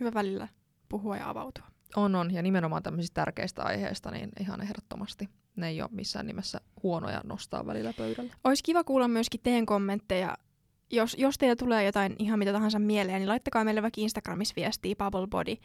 [0.00, 0.48] hyvä välillä
[0.88, 1.64] puhua ja avautua.
[1.96, 2.34] On, on.
[2.34, 5.28] Ja nimenomaan tämmöisistä tärkeistä aiheista, niin ihan ehdottomasti.
[5.56, 8.32] Ne ei ole missään nimessä huonoja nostaa välillä pöydälle.
[8.44, 10.36] Olisi kiva kuulla myöskin teidän kommentteja.
[10.90, 14.94] Jos, jos teillä tulee jotain ihan mitä tahansa mieleen, niin laittakaa meille vaikka Instagramissa viestiä
[14.96, 15.56] Bubble Body.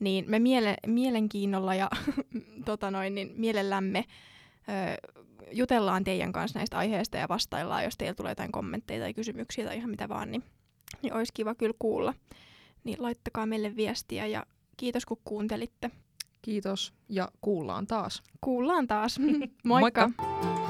[0.00, 1.90] Niin me miele, mielenkiinnolla ja
[2.64, 4.04] tota noin, niin mielellämme
[4.68, 5.08] ö,
[5.52, 9.76] jutellaan teidän kanssa näistä aiheista ja vastaillaan, jos teillä tulee jotain kommentteja tai kysymyksiä tai
[9.76, 10.42] ihan mitä vaan, niin,
[11.02, 12.14] niin olisi kiva kyllä kuulla.
[12.84, 15.90] Niin laittakaa meille viestiä ja kiitos kun kuuntelitte.
[16.42, 18.22] Kiitos ja kuullaan taas.
[18.40, 19.18] Kuullaan taas.
[19.64, 20.10] Moikka!
[20.18, 20.61] Moikka.